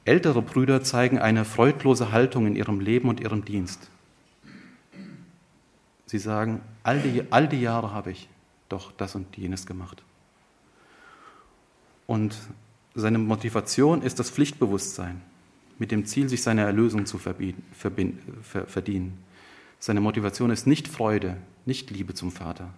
Ältere 0.04 0.42
Brüder 0.42 0.82
zeigen 0.82 1.20
eine 1.20 1.44
freudlose 1.44 2.10
Haltung 2.10 2.48
in 2.48 2.56
ihrem 2.56 2.80
Leben 2.80 3.08
und 3.08 3.20
ihrem 3.20 3.44
Dienst. 3.44 3.88
Sie 6.12 6.18
sagen, 6.18 6.60
all 6.82 7.00
die, 7.00 7.24
all 7.30 7.48
die 7.48 7.62
Jahre 7.62 7.92
habe 7.92 8.10
ich 8.10 8.28
doch 8.68 8.92
das 8.92 9.14
und 9.14 9.34
jenes 9.34 9.64
gemacht. 9.64 10.02
Und 12.06 12.36
seine 12.94 13.16
Motivation 13.16 14.02
ist 14.02 14.18
das 14.18 14.28
Pflichtbewusstsein 14.28 15.22
mit 15.78 15.90
dem 15.90 16.04
Ziel, 16.04 16.28
sich 16.28 16.42
seine 16.42 16.64
Erlösung 16.64 17.06
zu 17.06 17.16
verdienen. 17.16 17.64
Seine 19.78 20.02
Motivation 20.02 20.50
ist 20.50 20.66
nicht 20.66 20.86
Freude, 20.86 21.38
nicht 21.64 21.90
Liebe 21.90 22.12
zum 22.12 22.30
Vater. 22.30 22.74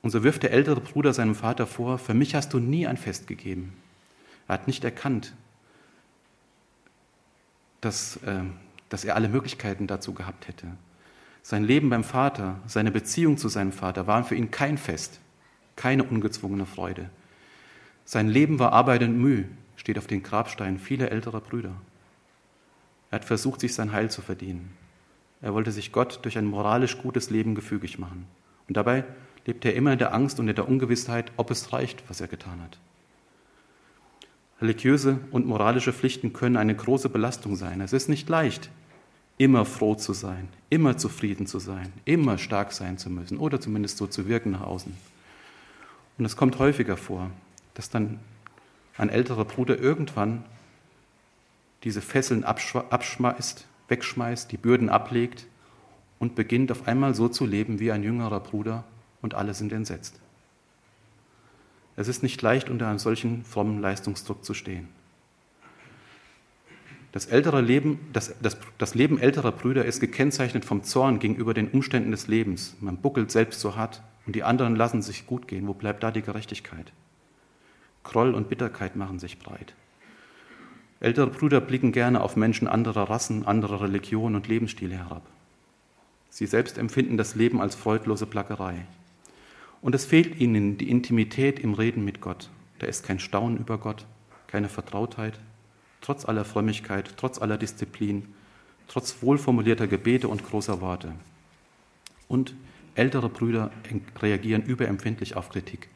Und 0.00 0.08
so 0.08 0.24
wirft 0.24 0.42
der 0.42 0.52
ältere 0.52 0.80
Bruder 0.80 1.12
seinem 1.12 1.34
Vater 1.34 1.66
vor, 1.66 1.98
für 1.98 2.14
mich 2.14 2.34
hast 2.34 2.54
du 2.54 2.60
nie 2.60 2.86
ein 2.86 2.96
Fest 2.96 3.26
gegeben. 3.26 3.74
Er 4.48 4.54
hat 4.54 4.68
nicht 4.68 4.84
erkannt, 4.84 5.34
dass, 7.82 8.16
äh, 8.22 8.40
dass 8.88 9.04
er 9.04 9.16
alle 9.16 9.28
Möglichkeiten 9.28 9.86
dazu 9.86 10.14
gehabt 10.14 10.48
hätte. 10.48 10.68
Sein 11.46 11.62
Leben 11.62 11.90
beim 11.90 12.04
Vater, 12.04 12.58
seine 12.66 12.90
Beziehung 12.90 13.36
zu 13.36 13.48
seinem 13.48 13.72
Vater 13.72 14.06
waren 14.06 14.24
für 14.24 14.34
ihn 14.34 14.50
kein 14.50 14.78
Fest, 14.78 15.20
keine 15.76 16.02
ungezwungene 16.02 16.64
Freude. 16.64 17.10
Sein 18.06 18.28
Leben 18.28 18.58
war 18.58 18.72
Arbeit 18.72 19.02
und 19.02 19.20
Mühe, 19.20 19.44
steht 19.76 19.98
auf 19.98 20.06
den 20.06 20.22
Grabsteinen 20.22 20.78
vieler 20.78 21.12
älterer 21.12 21.42
Brüder. 21.42 21.74
Er 23.10 23.16
hat 23.16 23.26
versucht, 23.26 23.60
sich 23.60 23.74
sein 23.74 23.92
Heil 23.92 24.10
zu 24.10 24.22
verdienen. 24.22 24.72
Er 25.42 25.52
wollte 25.52 25.70
sich 25.70 25.92
Gott 25.92 26.20
durch 26.22 26.38
ein 26.38 26.46
moralisch 26.46 26.96
gutes 26.96 27.28
Leben 27.28 27.54
gefügig 27.54 27.98
machen. 27.98 28.26
Und 28.66 28.78
dabei 28.78 29.04
lebt 29.44 29.66
er 29.66 29.74
immer 29.74 29.92
in 29.92 29.98
der 29.98 30.14
Angst 30.14 30.40
und 30.40 30.48
in 30.48 30.56
der 30.56 30.66
Ungewissheit, 30.66 31.30
ob 31.36 31.50
es 31.50 31.74
reicht, 31.74 32.04
was 32.08 32.22
er 32.22 32.28
getan 32.28 32.62
hat. 32.62 32.78
Religiöse 34.62 35.18
und 35.30 35.46
moralische 35.46 35.92
Pflichten 35.92 36.32
können 36.32 36.56
eine 36.56 36.74
große 36.74 37.10
Belastung 37.10 37.54
sein. 37.54 37.82
Es 37.82 37.92
ist 37.92 38.08
nicht 38.08 38.30
leicht, 38.30 38.70
immer 39.38 39.64
froh 39.64 39.94
zu 39.94 40.12
sein, 40.12 40.48
immer 40.70 40.96
zufrieden 40.96 41.46
zu 41.46 41.58
sein, 41.58 41.92
immer 42.04 42.38
stark 42.38 42.72
sein 42.72 42.98
zu 42.98 43.10
müssen 43.10 43.38
oder 43.38 43.60
zumindest 43.60 43.98
so 43.98 44.06
zu 44.06 44.28
wirken 44.28 44.52
nach 44.52 44.62
außen. 44.62 44.94
Und 46.18 46.24
es 46.24 46.36
kommt 46.36 46.58
häufiger 46.58 46.96
vor, 46.96 47.30
dass 47.74 47.90
dann 47.90 48.20
ein 48.96 49.08
älterer 49.08 49.44
Bruder 49.44 49.78
irgendwann 49.78 50.44
diese 51.82 52.00
Fesseln 52.00 52.44
abschmeißt, 52.44 53.66
wegschmeißt, 53.88 54.52
die 54.52 54.56
Bürden 54.56 54.88
ablegt 54.88 55.46
und 56.18 56.34
beginnt 56.34 56.70
auf 56.70 56.86
einmal 56.86 57.14
so 57.14 57.28
zu 57.28 57.44
leben 57.44 57.80
wie 57.80 57.92
ein 57.92 58.02
jüngerer 58.02 58.40
Bruder 58.40 58.84
und 59.20 59.34
alle 59.34 59.54
sind 59.54 59.72
entsetzt. 59.72 60.20
Es 61.96 62.08
ist 62.08 62.22
nicht 62.22 62.40
leicht, 62.40 62.70
unter 62.70 62.88
einem 62.88 62.98
solchen 62.98 63.44
frommen 63.44 63.80
Leistungsdruck 63.80 64.44
zu 64.44 64.54
stehen. 64.54 64.88
Das, 67.14 67.26
ältere 67.26 67.60
Leben, 67.60 68.00
das, 68.12 68.34
das, 68.42 68.56
das 68.76 68.96
Leben 68.96 69.20
älterer 69.20 69.52
Brüder 69.52 69.84
ist 69.84 70.00
gekennzeichnet 70.00 70.64
vom 70.64 70.82
Zorn 70.82 71.20
gegenüber 71.20 71.54
den 71.54 71.68
Umständen 71.68 72.10
des 72.10 72.26
Lebens. 72.26 72.74
Man 72.80 72.96
buckelt 72.96 73.30
selbst 73.30 73.60
so 73.60 73.76
hart 73.76 74.02
und 74.26 74.34
die 74.34 74.42
anderen 74.42 74.74
lassen 74.74 75.00
sich 75.00 75.24
gut 75.24 75.46
gehen. 75.46 75.68
Wo 75.68 75.74
bleibt 75.74 76.02
da 76.02 76.10
die 76.10 76.22
Gerechtigkeit? 76.22 76.92
Groll 78.02 78.34
und 78.34 78.48
Bitterkeit 78.48 78.96
machen 78.96 79.20
sich 79.20 79.38
breit. 79.38 79.76
Ältere 80.98 81.28
Brüder 81.28 81.60
blicken 81.60 81.92
gerne 81.92 82.20
auf 82.20 82.34
Menschen 82.34 82.66
anderer 82.66 83.08
Rassen, 83.08 83.46
anderer 83.46 83.82
Religionen 83.82 84.34
und 84.34 84.48
Lebensstile 84.48 84.96
herab. 84.96 85.22
Sie 86.30 86.46
selbst 86.46 86.78
empfinden 86.78 87.16
das 87.16 87.36
Leben 87.36 87.60
als 87.60 87.76
freudlose 87.76 88.26
Plackerei. 88.26 88.86
Und 89.82 89.94
es 89.94 90.04
fehlt 90.04 90.40
ihnen 90.40 90.78
die 90.78 90.90
Intimität 90.90 91.60
im 91.60 91.74
Reden 91.74 92.04
mit 92.04 92.20
Gott. 92.20 92.50
Da 92.80 92.88
ist 92.88 93.04
kein 93.04 93.20
Staunen 93.20 93.58
über 93.58 93.78
Gott, 93.78 94.04
keine 94.48 94.68
Vertrautheit, 94.68 95.38
trotz 96.04 96.26
aller 96.26 96.44
Frömmigkeit, 96.44 97.14
trotz 97.16 97.40
aller 97.40 97.56
Disziplin, 97.56 98.34
trotz 98.88 99.22
wohlformulierter 99.22 99.86
Gebete 99.86 100.28
und 100.28 100.44
großer 100.44 100.82
Worte. 100.82 101.14
Und 102.28 102.54
ältere 102.94 103.30
Brüder 103.30 103.70
reagieren 104.20 104.62
überempfindlich 104.62 105.34
auf 105.34 105.48
Kritik. 105.48 105.88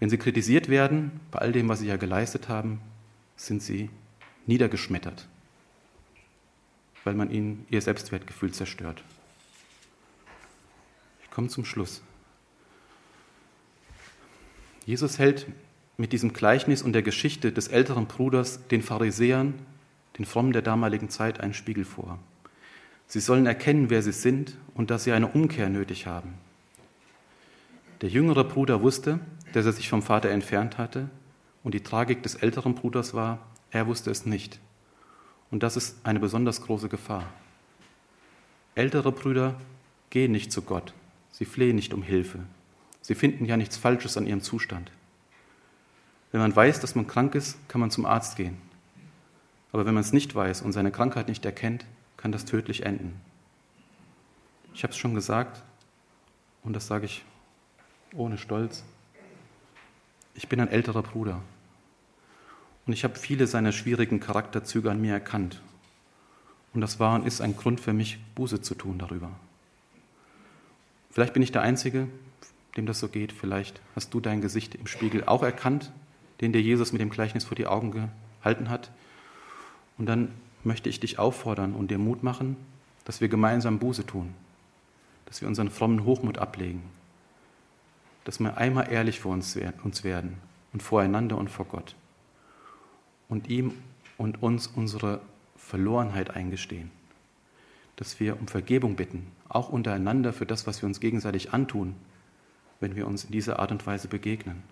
Wenn 0.00 0.08
sie 0.08 0.16
kritisiert 0.16 0.70
werden, 0.70 1.20
bei 1.30 1.40
all 1.40 1.52
dem, 1.52 1.68
was 1.68 1.80
sie 1.80 1.86
ja 1.86 1.96
geleistet 1.96 2.48
haben, 2.48 2.80
sind 3.36 3.62
sie 3.62 3.90
niedergeschmettert, 4.46 5.28
weil 7.04 7.14
man 7.14 7.30
ihnen 7.30 7.66
ihr 7.68 7.82
Selbstwertgefühl 7.82 8.52
zerstört. 8.52 9.04
Ich 11.22 11.30
komme 11.30 11.48
zum 11.48 11.66
Schluss. 11.66 12.02
Jesus 14.86 15.18
hält 15.18 15.46
mit 15.98 16.12
diesem 16.12 16.32
Gleichnis 16.32 16.80
und 16.82 16.92
der 16.92 17.02
Geschichte 17.02 17.50
des 17.50 17.68
älteren 17.68 18.06
Bruders 18.06 18.66
den 18.68 18.82
Pharisäern, 18.82 19.54
den 20.16 20.24
Frommen 20.24 20.52
der 20.52 20.62
damaligen 20.62 21.10
Zeit, 21.10 21.40
einen 21.40 21.54
Spiegel 21.54 21.84
vor. 21.84 22.20
Sie 23.08 23.20
sollen 23.20 23.46
erkennen, 23.46 23.90
wer 23.90 24.00
sie 24.00 24.12
sind 24.12 24.56
und 24.74 24.90
dass 24.90 25.04
sie 25.04 25.12
eine 25.12 25.26
Umkehr 25.26 25.68
nötig 25.68 26.06
haben. 26.06 26.34
Der 28.00 28.08
jüngere 28.08 28.44
Bruder 28.44 28.80
wusste, 28.80 29.18
dass 29.52 29.66
er 29.66 29.72
sich 29.72 29.88
vom 29.88 30.02
Vater 30.02 30.30
entfernt 30.30 30.78
hatte, 30.78 31.10
und 31.64 31.74
die 31.74 31.82
Tragik 31.82 32.22
des 32.22 32.36
älteren 32.36 32.76
Bruders 32.76 33.12
war, 33.12 33.40
er 33.72 33.88
wusste 33.88 34.12
es 34.12 34.24
nicht. 34.24 34.60
Und 35.50 35.64
das 35.64 35.76
ist 35.76 35.96
eine 36.04 36.20
besonders 36.20 36.62
große 36.62 36.88
Gefahr. 36.88 37.24
Ältere 38.76 39.10
Brüder 39.10 39.60
gehen 40.10 40.30
nicht 40.30 40.52
zu 40.52 40.62
Gott, 40.62 40.94
sie 41.32 41.44
flehen 41.44 41.74
nicht 41.74 41.92
um 41.92 42.02
Hilfe, 42.02 42.38
sie 43.00 43.16
finden 43.16 43.44
ja 43.44 43.56
nichts 43.56 43.76
Falsches 43.76 44.16
an 44.16 44.26
ihrem 44.28 44.42
Zustand. 44.42 44.92
Wenn 46.30 46.40
man 46.40 46.54
weiß, 46.54 46.80
dass 46.80 46.94
man 46.94 47.06
krank 47.06 47.34
ist, 47.34 47.56
kann 47.68 47.80
man 47.80 47.90
zum 47.90 48.06
Arzt 48.06 48.36
gehen. 48.36 48.58
Aber 49.72 49.86
wenn 49.86 49.94
man 49.94 50.02
es 50.02 50.12
nicht 50.12 50.34
weiß 50.34 50.62
und 50.62 50.72
seine 50.72 50.90
Krankheit 50.90 51.28
nicht 51.28 51.44
erkennt, 51.44 51.86
kann 52.16 52.32
das 52.32 52.44
tödlich 52.44 52.84
enden. 52.84 53.20
Ich 54.74 54.82
habe 54.82 54.92
es 54.92 54.98
schon 54.98 55.14
gesagt, 55.14 55.62
und 56.62 56.74
das 56.74 56.86
sage 56.86 57.06
ich 57.06 57.24
ohne 58.14 58.38
Stolz. 58.38 58.84
Ich 60.34 60.48
bin 60.48 60.60
ein 60.60 60.68
älterer 60.68 61.02
Bruder 61.02 61.40
und 62.86 62.92
ich 62.92 63.04
habe 63.04 63.16
viele 63.16 63.46
seiner 63.46 63.72
schwierigen 63.72 64.20
Charakterzüge 64.20 64.90
an 64.90 65.00
mir 65.00 65.12
erkannt. 65.12 65.60
Und 66.74 66.80
das 66.80 67.00
war 67.00 67.14
und 67.14 67.26
ist 67.26 67.40
ein 67.40 67.56
Grund 67.56 67.80
für 67.80 67.92
mich, 67.92 68.18
Buße 68.34 68.60
zu 68.60 68.74
tun 68.74 68.98
darüber. 68.98 69.30
Vielleicht 71.10 71.32
bin 71.32 71.42
ich 71.42 71.52
der 71.52 71.62
Einzige, 71.62 72.08
dem 72.76 72.86
das 72.86 73.00
so 73.00 73.08
geht. 73.08 73.32
Vielleicht 73.32 73.80
hast 73.96 74.14
du 74.14 74.20
dein 74.20 74.40
Gesicht 74.40 74.74
im 74.74 74.86
Spiegel 74.86 75.24
auch 75.24 75.42
erkannt, 75.42 75.90
den 76.40 76.52
dir 76.52 76.62
Jesus 76.62 76.92
mit 76.92 77.00
dem 77.00 77.10
Gleichnis 77.10 77.44
vor 77.44 77.56
die 77.56 77.66
Augen 77.66 78.10
gehalten 78.40 78.68
hat. 78.70 78.90
Und 79.96 80.06
dann 80.06 80.32
möchte 80.64 80.88
ich 80.88 81.00
dich 81.00 81.18
auffordern 81.18 81.74
und 81.74 81.90
dir 81.90 81.98
Mut 81.98 82.22
machen, 82.22 82.56
dass 83.04 83.20
wir 83.20 83.28
gemeinsam 83.28 83.78
Buße 83.78 84.06
tun, 84.06 84.34
dass 85.26 85.40
wir 85.40 85.48
unseren 85.48 85.70
frommen 85.70 86.04
Hochmut 86.04 86.38
ablegen 86.38 86.82
dass 88.28 88.40
wir 88.40 88.58
einmal 88.58 88.92
ehrlich 88.92 89.20
vor 89.20 89.32
uns 89.32 89.56
werden 89.56 90.34
und 90.74 90.82
voreinander 90.82 91.38
und 91.38 91.48
vor 91.48 91.64
Gott 91.64 91.96
und 93.30 93.48
ihm 93.48 93.72
und 94.18 94.42
uns 94.42 94.66
unsere 94.66 95.22
Verlorenheit 95.56 96.36
eingestehen, 96.36 96.90
dass 97.96 98.20
wir 98.20 98.38
um 98.38 98.46
Vergebung 98.46 98.96
bitten, 98.96 99.28
auch 99.48 99.70
untereinander 99.70 100.34
für 100.34 100.44
das, 100.44 100.66
was 100.66 100.82
wir 100.82 100.86
uns 100.86 101.00
gegenseitig 101.00 101.54
antun, 101.54 101.94
wenn 102.80 102.96
wir 102.96 103.06
uns 103.06 103.24
in 103.24 103.30
dieser 103.30 103.60
Art 103.60 103.72
und 103.72 103.86
Weise 103.86 104.08
begegnen, 104.08 104.62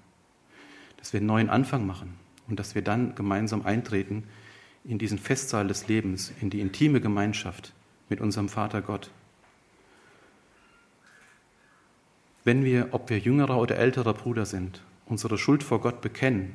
dass 0.96 1.12
wir 1.12 1.18
einen 1.18 1.26
neuen 1.26 1.50
Anfang 1.50 1.86
machen 1.86 2.14
und 2.48 2.58
dass 2.58 2.74
wir 2.74 2.82
dann 2.82 3.14
gemeinsam 3.14 3.64
eintreten 3.64 4.24
in 4.84 4.98
diesen 4.98 5.18
Festsaal 5.18 5.66
des 5.66 5.88
Lebens, 5.88 6.32
in 6.40 6.50
die 6.50 6.60
intime 6.60 7.00
Gemeinschaft 7.00 7.72
mit 8.08 8.20
unserem 8.20 8.48
Vater 8.48 8.82
Gott. 8.82 9.10
Wenn 12.44 12.64
wir, 12.64 12.88
ob 12.92 13.10
wir 13.10 13.18
jüngerer 13.18 13.58
oder 13.58 13.76
älterer 13.76 14.14
Bruder 14.14 14.46
sind, 14.46 14.80
unsere 15.06 15.38
Schuld 15.38 15.64
vor 15.64 15.80
Gott 15.80 16.00
bekennen 16.00 16.54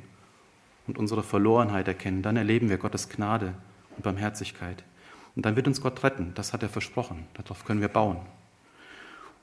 und 0.86 0.96
unsere 0.96 1.22
Verlorenheit 1.22 1.86
erkennen, 1.86 2.22
dann 2.22 2.36
erleben 2.36 2.70
wir 2.70 2.78
Gottes 2.78 3.10
Gnade 3.10 3.54
und 3.96 4.02
Barmherzigkeit. 4.02 4.84
Und 5.36 5.44
dann 5.44 5.56
wird 5.56 5.66
uns 5.66 5.80
Gott 5.80 6.02
retten, 6.02 6.32
das 6.34 6.52
hat 6.52 6.62
er 6.62 6.68
versprochen, 6.68 7.26
darauf 7.34 7.64
können 7.64 7.80
wir 7.80 7.88
bauen. 7.88 8.18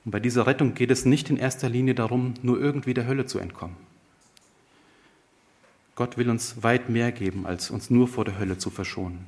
Und 0.04 0.12
bei 0.12 0.20
dieser 0.20 0.46
Rettung 0.46 0.74
geht 0.74 0.90
es 0.90 1.04
nicht 1.04 1.30
in 1.30 1.36
erster 1.36 1.68
Linie 1.68 1.94
darum, 1.94 2.34
nur 2.42 2.60
irgendwie 2.60 2.94
der 2.94 3.06
Hölle 3.06 3.26
zu 3.26 3.38
entkommen. 3.38 3.76
Gott 6.00 6.16
will 6.16 6.30
uns 6.30 6.62
weit 6.62 6.88
mehr 6.88 7.12
geben, 7.12 7.44
als 7.44 7.68
uns 7.68 7.90
nur 7.90 8.08
vor 8.08 8.24
der 8.24 8.38
Hölle 8.38 8.56
zu 8.56 8.70
verschonen. 8.70 9.26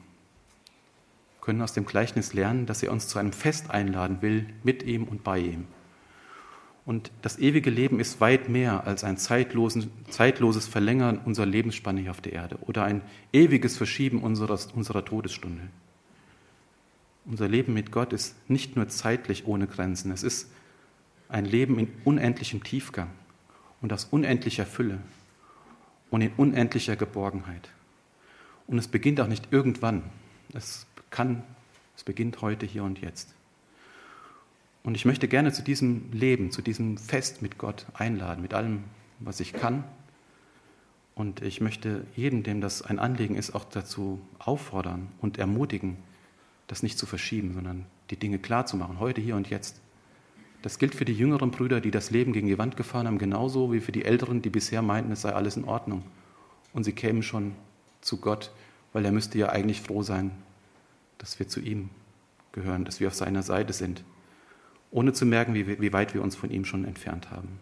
Wir 1.35 1.43
können 1.43 1.61
aus 1.61 1.75
dem 1.75 1.85
Gleichnis 1.85 2.33
lernen, 2.33 2.65
dass 2.65 2.83
er 2.83 2.93
uns 2.93 3.09
zu 3.09 3.19
einem 3.19 3.35
Fest 3.35 3.69
einladen 3.69 4.23
will, 4.23 4.47
mit 4.63 4.83
ihm 4.83 5.05
und 5.05 5.23
bei 5.23 5.39
ihm. 5.39 5.67
Und 6.87 7.11
das 7.21 7.39
ewige 7.39 7.69
Leben 7.69 8.01
ist 8.01 8.23
weit 8.23 8.49
mehr 8.49 8.87
als 8.87 9.05
ein 9.05 9.19
zeitloses 9.19 10.67
Verlängern 10.67 11.19
unserer 11.19 11.45
Lebensspanne 11.45 12.01
hier 12.01 12.11
auf 12.11 12.23
der 12.23 12.33
Erde 12.33 12.57
oder 12.63 12.85
ein 12.85 13.03
ewiges 13.35 13.77
Verschieben 13.77 14.23
unserer, 14.23 14.59
unserer 14.75 15.05
Todesstunde. 15.05 15.69
Unser 17.27 17.49
Leben 17.49 17.75
mit 17.75 17.93
Gott 17.93 18.15
ist 18.15 18.35
nicht 18.49 18.77
nur 18.77 18.89
zeitlich 18.89 19.47
ohne 19.47 19.67
Grenzen, 19.67 20.11
es 20.11 20.23
ist 20.23 20.51
ein 21.29 21.45
Leben 21.45 21.79
in 21.79 21.89
unendlichem 22.05 22.65
Tiefgang 22.65 23.11
und 23.83 23.93
aus 23.93 24.07
unendlicher 24.07 24.65
Fülle 24.65 25.01
und 26.13 26.21
in 26.21 26.31
unendlicher 26.37 26.95
Geborgenheit. 26.95 27.71
Und 28.69 28.79
es 28.79 28.87
beginnt 28.87 29.21
auch 29.21 29.27
nicht 29.27 29.49
irgendwann. 29.51 30.05
Es 30.53 30.87
kann, 31.11 31.43
es 31.97 32.05
beginnt 32.05 32.43
heute, 32.43 32.67
hier 32.67 32.85
und 32.85 33.01
jetzt. 33.01 33.35
Und 34.85 34.95
ich 34.95 35.07
möchte 35.07 35.27
gerne 35.27 35.53
zu 35.53 35.63
diesem 35.63 36.13
Leben, 36.13 36.51
zu 36.51 36.61
diesem 36.61 36.99
Fest 36.99 37.41
mit 37.41 37.57
Gott 37.57 37.87
einladen, 37.95 38.43
mit 38.43 38.53
allem, 38.53 38.85
was 39.21 39.41
ich 39.41 39.55
kann. 39.55 39.85
Und 41.15 41.41
ich 41.41 41.61
möchte 41.61 42.07
jeden, 42.15 42.43
dem 42.43 42.61
das 42.61 42.83
ein 42.83 42.99
Anliegen 42.99 43.35
ist, 43.35 43.55
auch 43.55 43.65
dazu 43.65 44.21
auffordern 44.39 45.09
und 45.21 45.39
ermutigen, 45.39 45.97
das 46.67 46.83
nicht 46.83 46.99
zu 46.99 47.07
verschieben, 47.07 47.55
sondern 47.55 47.87
die 48.11 48.17
Dinge 48.17 48.39
klar 48.39 48.67
zu 48.67 48.77
machen, 48.77 49.01
heute, 49.01 49.23
hier 49.23 49.37
und 49.37 49.49
jetzt. 49.49 49.81
Das 50.63 50.79
gilt 50.79 50.95
für 50.95 51.05
die 51.05 51.13
jüngeren 51.13 51.51
Brüder, 51.51 51.81
die 51.81 51.91
das 51.91 52.11
Leben 52.11 52.33
gegen 52.33 52.47
die 52.47 52.59
Wand 52.59 52.77
gefahren 52.77 53.09
haben, 53.09 53.19
genauso 53.19 53.73
wie 53.73 53.81
für 53.81 53.93
die 53.93 54.05
älteren, 54.05 54.43
die 54.43 54.51
bisher 54.51 54.81
meinten, 54.81 55.13
es 55.13 55.23
sei 55.23 55.33
alles 55.33 55.57
in 55.57 55.65
Ordnung. 55.65 56.05
Und 56.73 56.85
sie 56.85 56.93
kämen 56.93 57.23
schon 57.23 57.55
zu 58.01 58.19
Gott, 58.19 58.53
weil 58.93 59.05
er 59.05 59.13
müsste 59.13 59.39
ja 59.39 59.49
eigentlich 59.49 59.81
froh 59.81 60.03
sein, 60.03 60.31
dass 61.19 61.39
wir 61.39 61.49
zu 61.49 61.61
ihm 61.61 61.91
gehören, 62.53 62.85
dass 62.85 63.01
wir 63.01 63.09
auf 63.09 63.15
seiner 63.15 63.43
Seite 63.43 63.73
sind, 63.73 64.05
ohne 64.91 65.13
zu 65.13 65.27
merken, 65.27 65.55
wie, 65.55 65.81
wie 65.81 65.93
weit 65.93 66.15
wir 66.15 66.23
uns 66.23 66.37
von 66.37 66.51
ihm 66.51 66.65
schon 66.65 66.85
entfernt 66.85 67.31
haben. 67.31 67.59